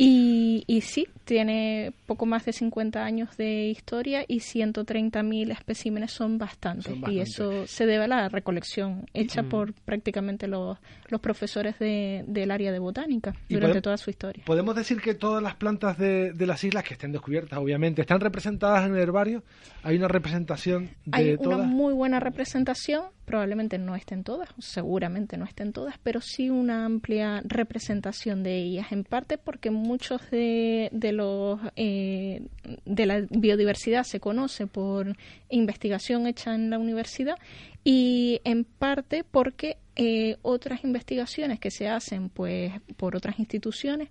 Y, 0.00 0.62
y, 0.68 0.82
sí, 0.82 1.08
tiene 1.24 1.92
poco 2.06 2.24
más 2.24 2.44
de 2.44 2.52
50 2.52 3.04
años 3.04 3.36
de 3.36 3.66
historia 3.66 4.24
y 4.28 4.38
130.000 4.38 5.50
especímenes 5.50 6.12
son 6.12 6.38
bastantes. 6.38 6.94
Y 7.08 7.18
eso 7.18 7.66
se 7.66 7.84
debe 7.84 8.04
a 8.04 8.06
la 8.06 8.28
recolección 8.28 9.06
hecha 9.12 9.42
mm. 9.42 9.48
por 9.48 9.72
prácticamente 9.72 10.46
los, 10.46 10.78
los 11.08 11.20
profesores 11.20 11.80
de, 11.80 12.24
del 12.28 12.52
área 12.52 12.70
de 12.70 12.78
botánica 12.78 13.34
durante 13.48 13.82
toda 13.82 13.96
su 13.96 14.10
historia. 14.10 14.44
¿Podemos 14.46 14.76
decir 14.76 15.00
que 15.00 15.14
todas 15.14 15.42
las 15.42 15.56
plantas 15.56 15.98
de, 15.98 16.32
de, 16.32 16.46
las 16.46 16.62
islas 16.62 16.84
que 16.84 16.94
estén 16.94 17.10
descubiertas, 17.10 17.58
obviamente, 17.58 18.02
están 18.02 18.20
representadas 18.20 18.86
en 18.86 18.94
el 18.94 19.00
herbario? 19.00 19.42
¿Hay 19.82 19.96
una 19.96 20.06
representación 20.06 20.90
de 21.06 21.18
Hay 21.18 21.36
una 21.40 21.58
muy 21.58 21.92
buena 21.92 22.20
representación 22.20 23.06
probablemente 23.28 23.76
no 23.76 23.94
estén 23.94 24.24
todas, 24.24 24.48
seguramente 24.58 25.36
no 25.36 25.44
estén 25.44 25.74
todas, 25.74 25.98
pero 26.02 26.22
sí 26.22 26.48
una 26.48 26.86
amplia 26.86 27.42
representación 27.44 28.42
de 28.42 28.56
ellas, 28.56 28.90
en 28.90 29.04
parte 29.04 29.36
porque 29.36 29.70
muchos 29.70 30.30
de, 30.30 30.88
de 30.92 31.12
los 31.12 31.60
eh, 31.76 32.40
de 32.86 33.06
la 33.06 33.20
biodiversidad 33.28 34.04
se 34.04 34.18
conoce 34.18 34.66
por 34.66 35.14
investigación 35.50 36.26
hecha 36.26 36.54
en 36.54 36.70
la 36.70 36.78
universidad 36.78 37.36
y 37.84 38.40
en 38.44 38.64
parte 38.64 39.24
porque 39.30 39.76
eh, 39.94 40.36
otras 40.40 40.82
investigaciones 40.82 41.60
que 41.60 41.70
se 41.70 41.86
hacen 41.86 42.30
pues 42.30 42.72
por 42.96 43.14
otras 43.14 43.38
instituciones 43.38 44.08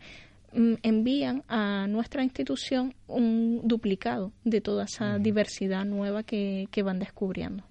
mm, 0.54 0.76
envían 0.84 1.44
a 1.48 1.88
nuestra 1.88 2.24
institución 2.24 2.94
un 3.08 3.62
duplicado 3.64 4.32
de 4.44 4.62
toda 4.62 4.86
esa 4.86 5.18
diversidad 5.18 5.86
nueva 5.86 6.22
que, 6.22 6.68
que 6.70 6.84
van 6.84 7.00
descubriendo. 7.00 7.64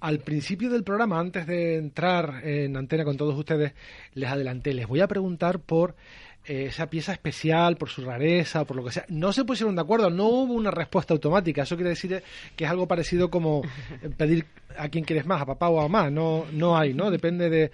Al 0.00 0.20
principio 0.20 0.70
del 0.70 0.84
programa, 0.84 1.18
antes 1.18 1.46
de 1.46 1.76
entrar 1.76 2.40
en 2.44 2.76
antena 2.76 3.04
con 3.04 3.16
todos 3.16 3.36
ustedes, 3.36 3.72
les 4.14 4.30
adelanté, 4.30 4.74
les 4.74 4.86
voy 4.86 5.00
a 5.00 5.08
preguntar 5.08 5.60
por 5.60 5.94
eh, 6.42 6.66
esa 6.66 6.88
pieza 6.88 7.12
especial, 7.12 7.76
por 7.76 7.90
su 7.90 8.02
rareza, 8.02 8.64
por 8.64 8.76
lo 8.76 8.84
que 8.84 8.92
sea. 8.92 9.04
No 9.08 9.30
se 9.32 9.44
pusieron 9.44 9.74
de 9.74 9.82
acuerdo, 9.82 10.08
no 10.08 10.26
hubo 10.26 10.54
una 10.54 10.70
respuesta 10.70 11.12
automática. 11.12 11.62
Eso 11.62 11.76
quiere 11.76 11.90
decir 11.90 12.22
que 12.56 12.64
es 12.64 12.70
algo 12.70 12.88
parecido 12.88 13.30
como 13.30 13.62
pedir 14.16 14.46
a 14.76 14.88
quién 14.88 15.04
quieres 15.04 15.26
más, 15.26 15.42
a 15.42 15.46
papá 15.46 15.68
o 15.68 15.78
a 15.78 15.88
mamá. 15.88 16.10
No, 16.10 16.46
no 16.52 16.78
hay, 16.78 16.94
¿no? 16.94 17.10
Depende 17.10 17.50
de. 17.50 17.70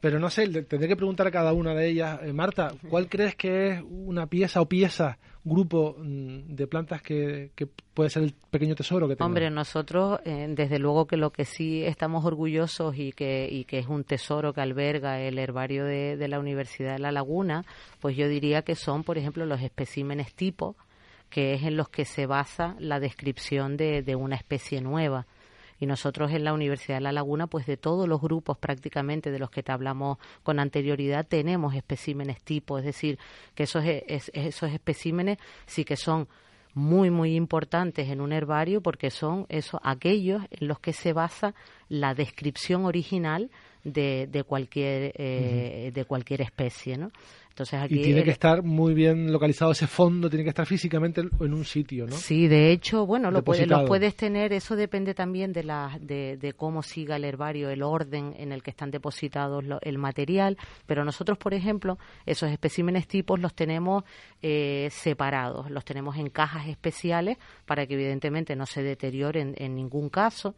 Pero 0.00 0.18
no 0.18 0.30
sé, 0.30 0.48
tendré 0.48 0.88
que 0.88 0.96
preguntar 0.96 1.26
a 1.26 1.30
cada 1.30 1.52
una 1.52 1.74
de 1.74 1.88
ellas. 1.88 2.20
Eh, 2.22 2.32
Marta, 2.32 2.72
¿cuál 2.88 3.08
crees 3.08 3.34
que 3.34 3.72
es 3.72 3.82
una 3.82 4.26
pieza 4.26 4.62
o 4.62 4.68
pieza 4.68 5.18
grupo 5.46 5.96
mm, 5.98 6.54
de 6.54 6.66
plantas 6.66 7.00
que, 7.00 7.50
puede 7.94 8.10
ser 8.10 8.24
el 8.24 8.34
pequeño 8.50 8.74
tesoro 8.74 9.08
que 9.08 9.14
tenemos? 9.14 9.28
Hombre, 9.28 9.50
nosotros, 9.50 10.20
eh, 10.24 10.46
desde 10.50 10.78
luego 10.78 11.06
que 11.06 11.16
lo 11.16 11.30
que 11.30 11.44
sí 11.44 11.84
estamos 11.84 12.24
orgullosos 12.24 12.96
y 12.98 13.12
que, 13.12 13.48
y 13.50 13.64
que 13.64 13.78
es 13.78 13.86
un 13.86 14.04
tesoro 14.04 14.52
que 14.52 14.60
alberga 14.60 15.20
el 15.20 15.38
herbario 15.38 15.84
de, 15.84 16.28
la 16.28 16.40
Universidad 16.40 16.94
de 16.94 16.98
La 16.98 17.12
Laguna, 17.12 17.64
pues 18.00 18.16
yo 18.16 18.28
diría 18.28 18.62
que 18.62 18.74
son, 18.74 19.04
por 19.04 19.16
ejemplo, 19.16 19.46
los 19.46 19.62
especímenes 19.62 20.34
tipo, 20.34 20.76
que 21.30 21.54
es 21.54 21.62
en 21.62 21.76
los 21.76 21.88
que 21.88 22.04
se 22.04 22.26
basa 22.26 22.74
la 22.78 23.00
descripción 23.00 23.76
de, 23.76 24.02
de 24.02 24.16
una 24.16 24.36
especie 24.36 24.80
nueva 24.80 25.26
y 25.78 25.86
nosotros 25.86 26.32
en 26.32 26.44
la 26.44 26.52
Universidad 26.52 26.96
de 26.96 27.02
La 27.02 27.12
Laguna, 27.12 27.46
pues 27.46 27.66
de 27.66 27.76
todos 27.76 28.08
los 28.08 28.20
grupos 28.20 28.58
prácticamente 28.58 29.30
de 29.30 29.38
los 29.38 29.50
que 29.50 29.62
te 29.62 29.72
hablamos 29.72 30.18
con 30.42 30.58
anterioridad, 30.58 31.26
tenemos 31.26 31.74
especímenes 31.74 32.40
tipo, 32.42 32.78
es 32.78 32.84
decir, 32.84 33.18
que 33.54 33.64
esos, 33.64 33.84
esos 33.84 34.70
especímenes 34.72 35.38
sí 35.66 35.84
que 35.84 35.96
son 35.96 36.28
muy 36.76 37.08
muy 37.08 37.36
importantes 37.36 38.10
en 38.10 38.20
un 38.20 38.34
herbario 38.34 38.82
porque 38.82 39.10
son 39.10 39.46
esos 39.48 39.80
aquellos 39.82 40.42
en 40.50 40.68
los 40.68 40.78
que 40.78 40.92
se 40.92 41.14
basa 41.14 41.54
la 41.88 42.14
descripción 42.14 42.84
original 42.84 43.50
de, 43.82 44.28
de 44.30 44.44
cualquier 44.44 45.12
eh, 45.16 45.90
de 45.94 46.04
cualquier 46.04 46.42
especie, 46.42 46.98
¿no? 46.98 47.12
Y 47.88 48.02
tiene 48.02 48.22
que 48.22 48.30
estar 48.30 48.62
muy 48.62 48.92
bien 48.92 49.32
localizado 49.32 49.72
ese 49.72 49.86
fondo, 49.86 50.28
tiene 50.28 50.44
que 50.44 50.50
estar 50.50 50.66
físicamente 50.66 51.22
en 51.22 51.54
un 51.54 51.64
sitio, 51.64 52.06
¿no? 52.06 52.16
Sí, 52.16 52.48
de 52.48 52.70
hecho, 52.70 53.06
bueno, 53.06 53.30
lo, 53.30 53.42
puedes, 53.42 53.66
lo 53.66 53.86
puedes 53.86 54.14
tener, 54.14 54.52
eso 54.52 54.76
depende 54.76 55.14
también 55.14 55.52
de, 55.52 55.64
la, 55.64 55.98
de, 56.00 56.54
cómo 56.56 56.82
siga 56.82 57.16
el 57.16 57.24
herbario, 57.24 57.70
el 57.70 57.82
orden 57.82 58.34
en 58.36 58.52
el 58.52 58.62
que 58.62 58.70
están 58.70 58.90
depositados 58.90 59.64
el 59.80 59.98
material, 59.98 60.58
pero 60.86 61.04
nosotros, 61.04 61.38
por 61.38 61.54
ejemplo, 61.54 61.98
esos 62.26 62.50
especímenes 62.50 63.08
tipos 63.08 63.40
los 63.40 63.54
tenemos 63.54 64.04
eh, 64.42 64.88
separados, 64.90 65.70
los 65.70 65.84
tenemos 65.84 66.16
en 66.16 66.28
cajas 66.28 66.68
especiales 66.68 67.38
para 67.64 67.86
que 67.86 67.94
evidentemente 67.94 68.54
no 68.54 68.66
se 68.66 68.82
deterioren 68.82 69.54
en 69.56 69.74
ningún 69.74 70.10
caso. 70.10 70.54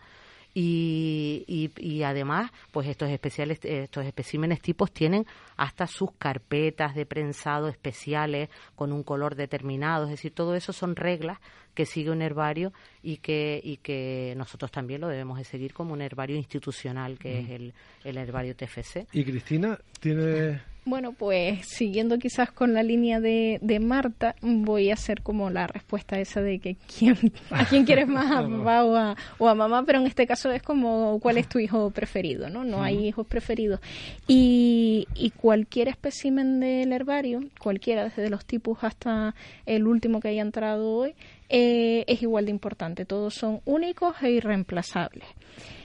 Y, 0.54 1.70
y, 1.76 2.02
además, 2.02 2.50
pues 2.72 2.88
estos 2.88 3.11
especiales, 3.11 3.61
estos 3.62 4.04
especímenes 4.04 4.61
tipos 4.61 4.90
tienen 4.90 5.24
hasta 5.56 5.87
sus 5.87 6.11
carpetas 6.18 6.94
de 6.94 7.06
prensado 7.06 7.68
especiales 7.68 8.48
con 8.74 8.92
un 8.92 9.04
color 9.04 9.37
determinado, 9.37 10.04
es 10.04 10.11
decir, 10.11 10.32
todo 10.32 10.56
eso 10.56 10.72
son 10.72 10.96
reglas 10.96 11.38
que 11.74 11.87
sigue 11.87 12.11
un 12.11 12.22
herbario 12.22 12.72
y 13.04 13.18
que, 13.18 13.61
y 13.62 13.76
que 13.76 14.34
nosotros 14.37 14.72
también 14.72 15.00
lo 15.00 15.06
debemos 15.06 15.38
de 15.38 15.44
seguir 15.44 15.72
como 15.72 15.92
un 15.92 16.02
herbario 16.02 16.37
institucional, 16.37 17.18
que 17.18 17.38
es 17.38 17.50
el, 17.50 17.72
el 18.02 18.16
herbario 18.16 18.56
TFC. 18.56 19.06
¿Y 19.12 19.24
Cristina 19.24 19.78
tiene 20.00 20.61
bueno, 20.88 21.12
pues 21.12 21.66
siguiendo 21.66 22.18
quizás 22.18 22.51
con 22.51 22.74
la 22.74 22.83
línea 22.83 23.20
de, 23.20 23.59
de, 23.62 23.81
Marta, 23.81 24.35
voy 24.40 24.90
a 24.90 24.94
hacer 24.94 25.22
como 25.22 25.51
la 25.51 25.66
respuesta 25.66 26.18
esa 26.18 26.40
de 26.40 26.59
que 26.59 26.77
quién, 26.98 27.16
a 27.51 27.64
quién 27.64 27.85
quieres 27.85 28.09
más, 28.09 28.31
a 28.31 28.42
papá 28.42 28.85
o 28.85 28.96
a, 28.96 29.16
o 29.38 29.48
a, 29.48 29.55
mamá, 29.55 29.85
pero 29.85 30.01
en 30.01 30.07
este 30.07 30.27
caso 30.27 30.51
es 30.51 30.62
como 30.62 31.18
cuál 31.20 31.38
es 31.38 31.48
tu 31.48 31.59
hijo 31.59 31.90
preferido, 31.90 32.48
¿no? 32.51 32.64
No 32.64 32.83
hay 32.83 33.09
hijos 33.09 33.27
preferidos. 33.27 33.81
Y, 34.27 35.07
y 35.14 35.31
cualquier 35.31 35.88
espécimen 35.88 36.61
del 36.61 36.92
herbario, 36.92 37.40
cualquiera, 37.59 38.05
desde 38.05 38.31
los 38.31 38.44
tipos 38.44 38.79
hasta 38.83 39.35
el 39.66 39.87
último 39.87 40.20
que 40.20 40.29
haya 40.29 40.42
entrado 40.42 40.90
hoy, 40.90 41.14
eh, 41.48 42.05
es 42.07 42.22
igual 42.22 42.46
de 42.46 42.51
importante. 42.51 43.05
Todos 43.05 43.35
son 43.35 43.61
únicos 43.64 44.14
e 44.22 44.31
irreemplazables. 44.31 45.27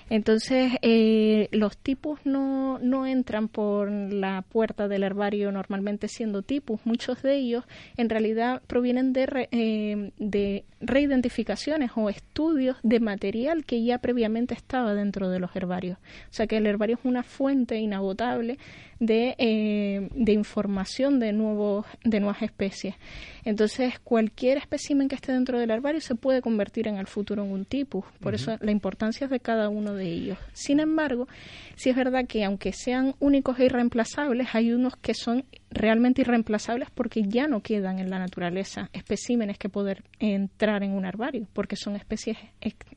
Entonces, 0.09 0.73
eh, 0.81 1.49
los 1.51 1.77
tipos 1.77 2.19
no, 2.25 2.79
no 2.79 3.05
entran 3.05 3.47
por 3.47 3.91
la 3.91 4.43
puerta 4.43 4.87
del 4.87 5.03
herbario 5.03 5.51
normalmente 5.51 6.07
siendo 6.07 6.41
tipos. 6.41 6.81
Muchos 6.85 7.21
de 7.21 7.35
ellos 7.35 7.63
en 7.97 8.09
realidad 8.09 8.61
provienen 8.67 9.13
de, 9.13 9.47
eh, 9.51 10.11
de 10.17 10.65
reidentificaciones 10.85 11.91
o 11.95 12.09
estudios 12.09 12.77
de 12.83 12.99
material 12.99 13.65
que 13.65 13.83
ya 13.83 13.97
previamente 13.97 14.53
estaba 14.53 14.93
dentro 14.93 15.29
de 15.29 15.39
los 15.39 15.55
herbarios. 15.55 15.97
O 15.97 16.33
sea 16.33 16.47
que 16.47 16.57
el 16.57 16.67
herbario 16.67 16.97
es 16.97 17.05
una 17.05 17.23
fuente 17.23 17.77
inagotable 17.77 18.57
de, 18.99 19.35
eh, 19.37 20.09
de 20.13 20.31
información 20.31 21.19
de, 21.19 21.33
nuevos, 21.33 21.85
de 22.03 22.19
nuevas 22.19 22.41
especies. 22.41 22.95
Entonces, 23.43 23.99
cualquier 23.99 24.57
espécimen 24.57 25.09
que 25.09 25.15
esté 25.15 25.33
dentro 25.33 25.59
del 25.59 25.71
herbario 25.71 25.99
se 25.99 26.15
puede 26.15 26.41
convertir 26.41 26.87
en 26.87 26.97
el 26.97 27.07
futuro 27.07 27.43
en 27.43 27.51
un 27.51 27.65
tipus. 27.65 28.05
Por 28.21 28.33
eso 28.35 28.57
la 28.61 28.71
importancia 28.71 29.25
es 29.25 29.31
de 29.31 29.39
cada 29.39 29.69
uno 29.69 29.93
de 29.93 30.05
ellos. 30.05 30.37
Sin 30.53 30.79
embargo, 30.79 31.27
sí 31.75 31.89
es 31.89 31.95
verdad 31.95 32.25
que 32.27 32.43
aunque 32.43 32.71
sean 32.71 33.15
únicos 33.19 33.59
e 33.59 33.65
irreemplazables, 33.65 34.47
hay 34.53 34.71
unos 34.71 34.95
que 34.95 35.13
son 35.13 35.45
realmente 35.73 36.21
irreemplazables 36.21 36.89
porque 36.91 37.23
ya 37.27 37.47
no 37.47 37.61
quedan 37.61 37.99
en 37.99 38.09
la 38.09 38.19
naturaleza 38.19 38.89
especímenes 38.93 39.57
que 39.57 39.69
poder 39.69 40.03
entrar 40.19 40.83
en 40.83 40.91
un 40.91 41.05
herbario, 41.05 41.47
porque 41.53 41.75
son 41.75 41.95
especies 41.95 42.37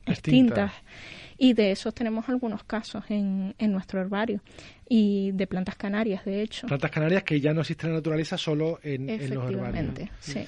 extintas. 0.05 0.71
Y 1.37 1.53
de 1.53 1.71
esos 1.71 1.93
tenemos 1.93 2.29
algunos 2.29 2.63
casos 2.63 3.03
en, 3.09 3.53
en 3.59 3.71
nuestro 3.71 4.01
herbario 4.01 4.41
y 4.89 5.31
de 5.33 5.45
plantas 5.45 5.75
canarias, 5.75 6.25
de 6.25 6.41
hecho. 6.41 6.67
Plantas 6.67 6.91
canarias 6.91 7.23
que 7.23 7.39
ya 7.39 7.53
no 7.53 7.61
existen 7.61 7.89
en 7.89 7.93
la 7.93 7.99
naturaleza, 7.99 8.37
solo 8.37 8.79
en, 8.81 9.09
en 9.09 9.33
los 9.33 9.51
herbarios. 9.51 10.09
Sí. 10.19 10.45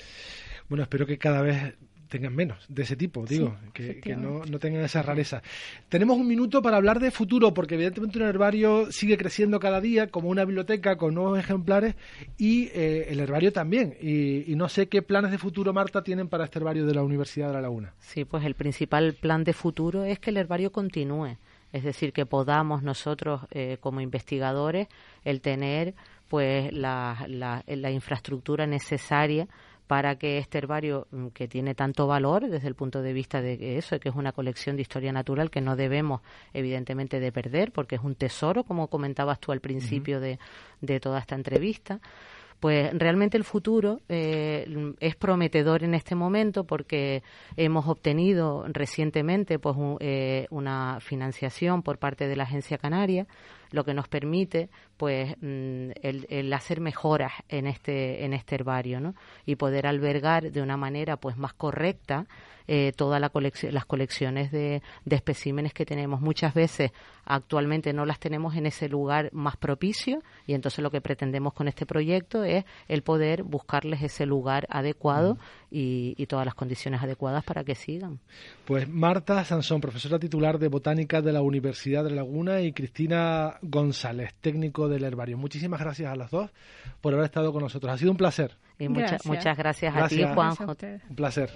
Bueno, 0.67 0.83
espero 0.83 1.05
que 1.05 1.17
cada 1.17 1.41
vez 1.41 1.75
tengan 2.09 2.35
menos 2.35 2.65
de 2.67 2.83
ese 2.83 2.95
tipo, 2.95 3.25
digo, 3.25 3.55
que, 3.73 4.15
no, 4.17 4.43
no, 4.43 4.59
tengan 4.59 4.83
esa 4.83 5.01
rareza. 5.01 5.41
Tenemos 5.87 6.17
un 6.17 6.27
minuto 6.27 6.61
para 6.61 6.77
hablar 6.77 6.99
de 6.99 7.11
futuro, 7.11 7.53
porque 7.53 7.75
evidentemente 7.75 8.17
un 8.17 8.25
herbario 8.25 8.91
sigue 8.91 9.17
creciendo 9.17 9.59
cada 9.59 9.79
día 9.79 10.07
como 10.07 10.29
una 10.29 10.43
biblioteca 10.43 10.97
con 10.97 11.13
nuevos 11.13 11.37
ejemplares 11.39 11.95
y 12.37 12.65
eh, 12.73 13.07
el 13.09 13.19
herbario 13.19 13.53
también. 13.53 13.95
Y, 14.01 14.55
no 14.55 14.67
sé 14.67 14.89
qué 14.89 15.01
planes 15.01 15.31
de 15.31 15.37
futuro, 15.37 15.71
Marta, 15.71 16.03
tienen 16.03 16.27
para 16.27 16.45
este 16.45 16.59
herbario 16.59 16.85
de 16.85 16.93
la 16.93 17.03
Universidad 17.03 17.47
de 17.47 17.53
La 17.53 17.61
Laguna. 17.61 17.93
Sí, 17.99 18.25
pues 18.25 18.43
el 18.43 18.55
principal 18.55 19.13
plan 19.13 19.43
de 19.43 19.53
futuro 19.53 20.03
es 20.03 20.19
que 20.19 20.31
el 20.31 20.37
herbario 20.37 20.71
continúe. 20.71 21.37
Es 21.71 21.83
decir, 21.83 22.11
que 22.11 22.25
podamos 22.25 22.81
nosotros 22.81 23.41
eh, 23.51 23.77
como 23.79 24.01
investigadores 24.01 24.87
el 25.23 25.39
tener 25.39 25.93
pues 26.27 26.73
la, 26.73 27.25
la, 27.27 27.63
la 27.67 27.91
infraestructura 27.91 28.67
necesaria 28.67 29.47
para 29.89 30.17
que 30.17 30.37
este 30.37 30.59
herbario, 30.59 31.07
mm, 31.09 31.29
que 31.29 31.47
tiene 31.47 31.73
tanto 31.73 32.05
valor 32.05 32.47
desde 32.47 32.67
el 32.67 32.75
punto 32.75 33.01
de 33.01 33.11
vista 33.11 33.41
de 33.41 33.75
eso, 33.75 33.99
que 33.99 34.09
es 34.09 34.15
una 34.15 34.33
colección 34.33 34.75
de 34.75 34.83
historia 34.83 35.11
natural 35.11 35.49
que 35.49 35.61
no 35.61 35.75
debemos, 35.75 36.21
evidentemente, 36.53 37.19
de 37.19 37.31
perder, 37.31 37.71
porque 37.71 37.95
es 37.95 38.03
un 38.03 38.13
tesoro, 38.13 38.63
como 38.63 38.87
comentabas 38.87 39.39
tú 39.39 39.51
al 39.51 39.61
principio 39.61 40.19
de, 40.19 40.37
de 40.79 40.99
toda 40.99 41.17
esta 41.17 41.33
entrevista, 41.33 41.99
Pues 42.59 42.91
realmente 42.93 43.35
el 43.37 43.45
futuro 43.45 44.01
eh, 44.09 44.93
es 44.99 45.15
prometedor 45.15 45.83
en 45.83 45.93
este 45.95 46.13
momento 46.13 46.65
porque 46.65 47.23
hemos 47.55 47.87
obtenido 47.87 48.65
recientemente 48.67 49.59
pues 49.59 49.75
eh, 50.01 50.45
una 50.49 50.99
financiación 50.99 51.81
por 51.81 51.97
parte 51.97 52.27
de 52.27 52.35
la 52.35 52.43
Agencia 52.43 52.77
Canaria 52.77 53.25
lo 53.71 53.83
que 53.83 53.93
nos 53.93 54.07
permite 54.07 54.69
pues 54.97 55.35
mm, 55.41 55.91
el, 56.01 56.53
hacer 56.53 56.81
mejoras 56.81 57.31
en 57.47 57.67
este 57.67 58.25
en 58.25 58.33
este 58.33 58.55
herbario 58.55 58.99
¿no? 58.99 59.15
y 59.45 59.55
poder 59.55 59.87
albergar 59.87 60.51
de 60.51 60.61
una 60.61 60.77
manera 60.77 61.17
pues 61.17 61.37
más 61.37 61.53
correcta 61.53 62.25
eh, 62.71 62.93
todas 62.95 63.19
la 63.19 63.31
las 63.71 63.85
colecciones 63.85 64.51
de, 64.51 64.83
de, 65.03 65.15
especímenes 65.15 65.73
que 65.73 65.87
tenemos. 65.87 66.21
Muchas 66.21 66.53
veces 66.53 66.91
actualmente 67.25 67.93
no 67.93 68.05
las 68.05 68.19
tenemos 68.19 68.55
en 68.55 68.67
ese 68.67 68.87
lugar 68.87 69.31
más 69.33 69.57
propicio 69.57 70.21
y 70.45 70.53
entonces 70.53 70.83
lo 70.83 70.91
que 70.91 71.01
pretendemos 71.01 71.53
con 71.53 71.67
este 71.67 71.87
proyecto 71.87 72.43
es 72.43 72.65
el 72.87 73.01
poder 73.01 73.41
buscarles 73.41 74.03
ese 74.03 74.27
lugar 74.27 74.67
adecuado 74.69 75.39
y, 75.71 76.13
y, 76.15 76.27
todas 76.27 76.45
las 76.45 76.53
condiciones 76.53 77.01
adecuadas 77.01 77.43
para 77.43 77.63
que 77.63 77.73
sigan. 77.73 78.19
Pues 78.65 78.87
Marta 78.87 79.43
Sansón, 79.43 79.81
profesora 79.81 80.19
titular 80.19 80.59
de 80.59 80.67
Botánica 80.67 81.23
de 81.23 81.33
la 81.33 81.41
Universidad 81.41 82.03
de 82.03 82.11
Laguna 82.11 82.61
y 82.61 82.71
Cristina 82.71 83.57
González, 83.63 84.35
técnico 84.41 84.87
del 84.87 85.05
herbario. 85.05 85.39
Muchísimas 85.39 85.79
gracias 85.79 86.11
a 86.11 86.15
las 86.15 86.29
dos 86.29 86.51
por 87.01 87.15
haber 87.15 87.25
estado 87.25 87.51
con 87.51 87.63
nosotros. 87.63 87.91
Ha 87.91 87.97
sido 87.97 88.11
un 88.11 88.17
placer. 88.17 88.57
Y 88.77 88.87
muchas 88.87 89.57
gracias, 89.57 89.95
a 89.95 90.07
ti, 90.07 90.23
Juanjo. 90.23 90.75
un 91.09 91.15
placer. 91.15 91.49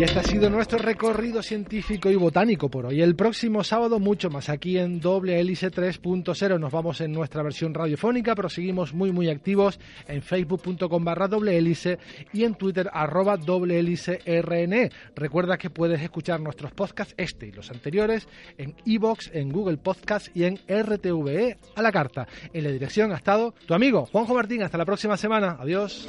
Y 0.00 0.04
este 0.04 0.18
ha 0.18 0.22
sido 0.22 0.48
nuestro 0.48 0.78
recorrido 0.78 1.42
científico 1.42 2.08
y 2.08 2.16
botánico 2.16 2.70
por 2.70 2.86
hoy. 2.86 3.02
El 3.02 3.14
próximo 3.14 3.62
sábado 3.62 3.98
mucho 3.98 4.30
más 4.30 4.48
aquí 4.48 4.78
en 4.78 4.98
Doble 4.98 5.38
Hélice 5.38 5.70
3.0. 5.70 6.58
Nos 6.58 6.72
vamos 6.72 7.02
en 7.02 7.12
nuestra 7.12 7.42
versión 7.42 7.74
radiofónica, 7.74 8.34
pero 8.34 8.48
seguimos 8.48 8.94
muy 8.94 9.12
muy 9.12 9.28
activos 9.28 9.78
en 10.08 10.22
facebook.com 10.22 11.04
barra 11.04 11.28
doble 11.28 11.58
hélice 11.58 11.98
y 12.32 12.44
en 12.44 12.54
twitter 12.54 12.88
arroba 12.94 13.36
doble 13.36 13.78
hélice 13.78 14.20
RN. 14.24 14.88
Recuerda 15.14 15.58
que 15.58 15.68
puedes 15.68 16.00
escuchar 16.00 16.40
nuestros 16.40 16.72
podcasts, 16.72 17.12
este 17.18 17.48
y 17.48 17.52
los 17.52 17.70
anteriores, 17.70 18.26
en 18.56 18.74
iBox, 18.86 19.30
en 19.34 19.50
Google 19.50 19.76
Podcast 19.76 20.34
y 20.34 20.44
en 20.44 20.58
RTVE 20.66 21.58
a 21.76 21.82
la 21.82 21.92
carta. 21.92 22.26
En 22.54 22.64
la 22.64 22.70
dirección 22.70 23.12
ha 23.12 23.16
estado 23.16 23.52
tu 23.66 23.74
amigo 23.74 24.06
Juanjo 24.06 24.32
Martín. 24.32 24.62
Hasta 24.62 24.78
la 24.78 24.86
próxima 24.86 25.18
semana. 25.18 25.58
Adiós. 25.60 26.06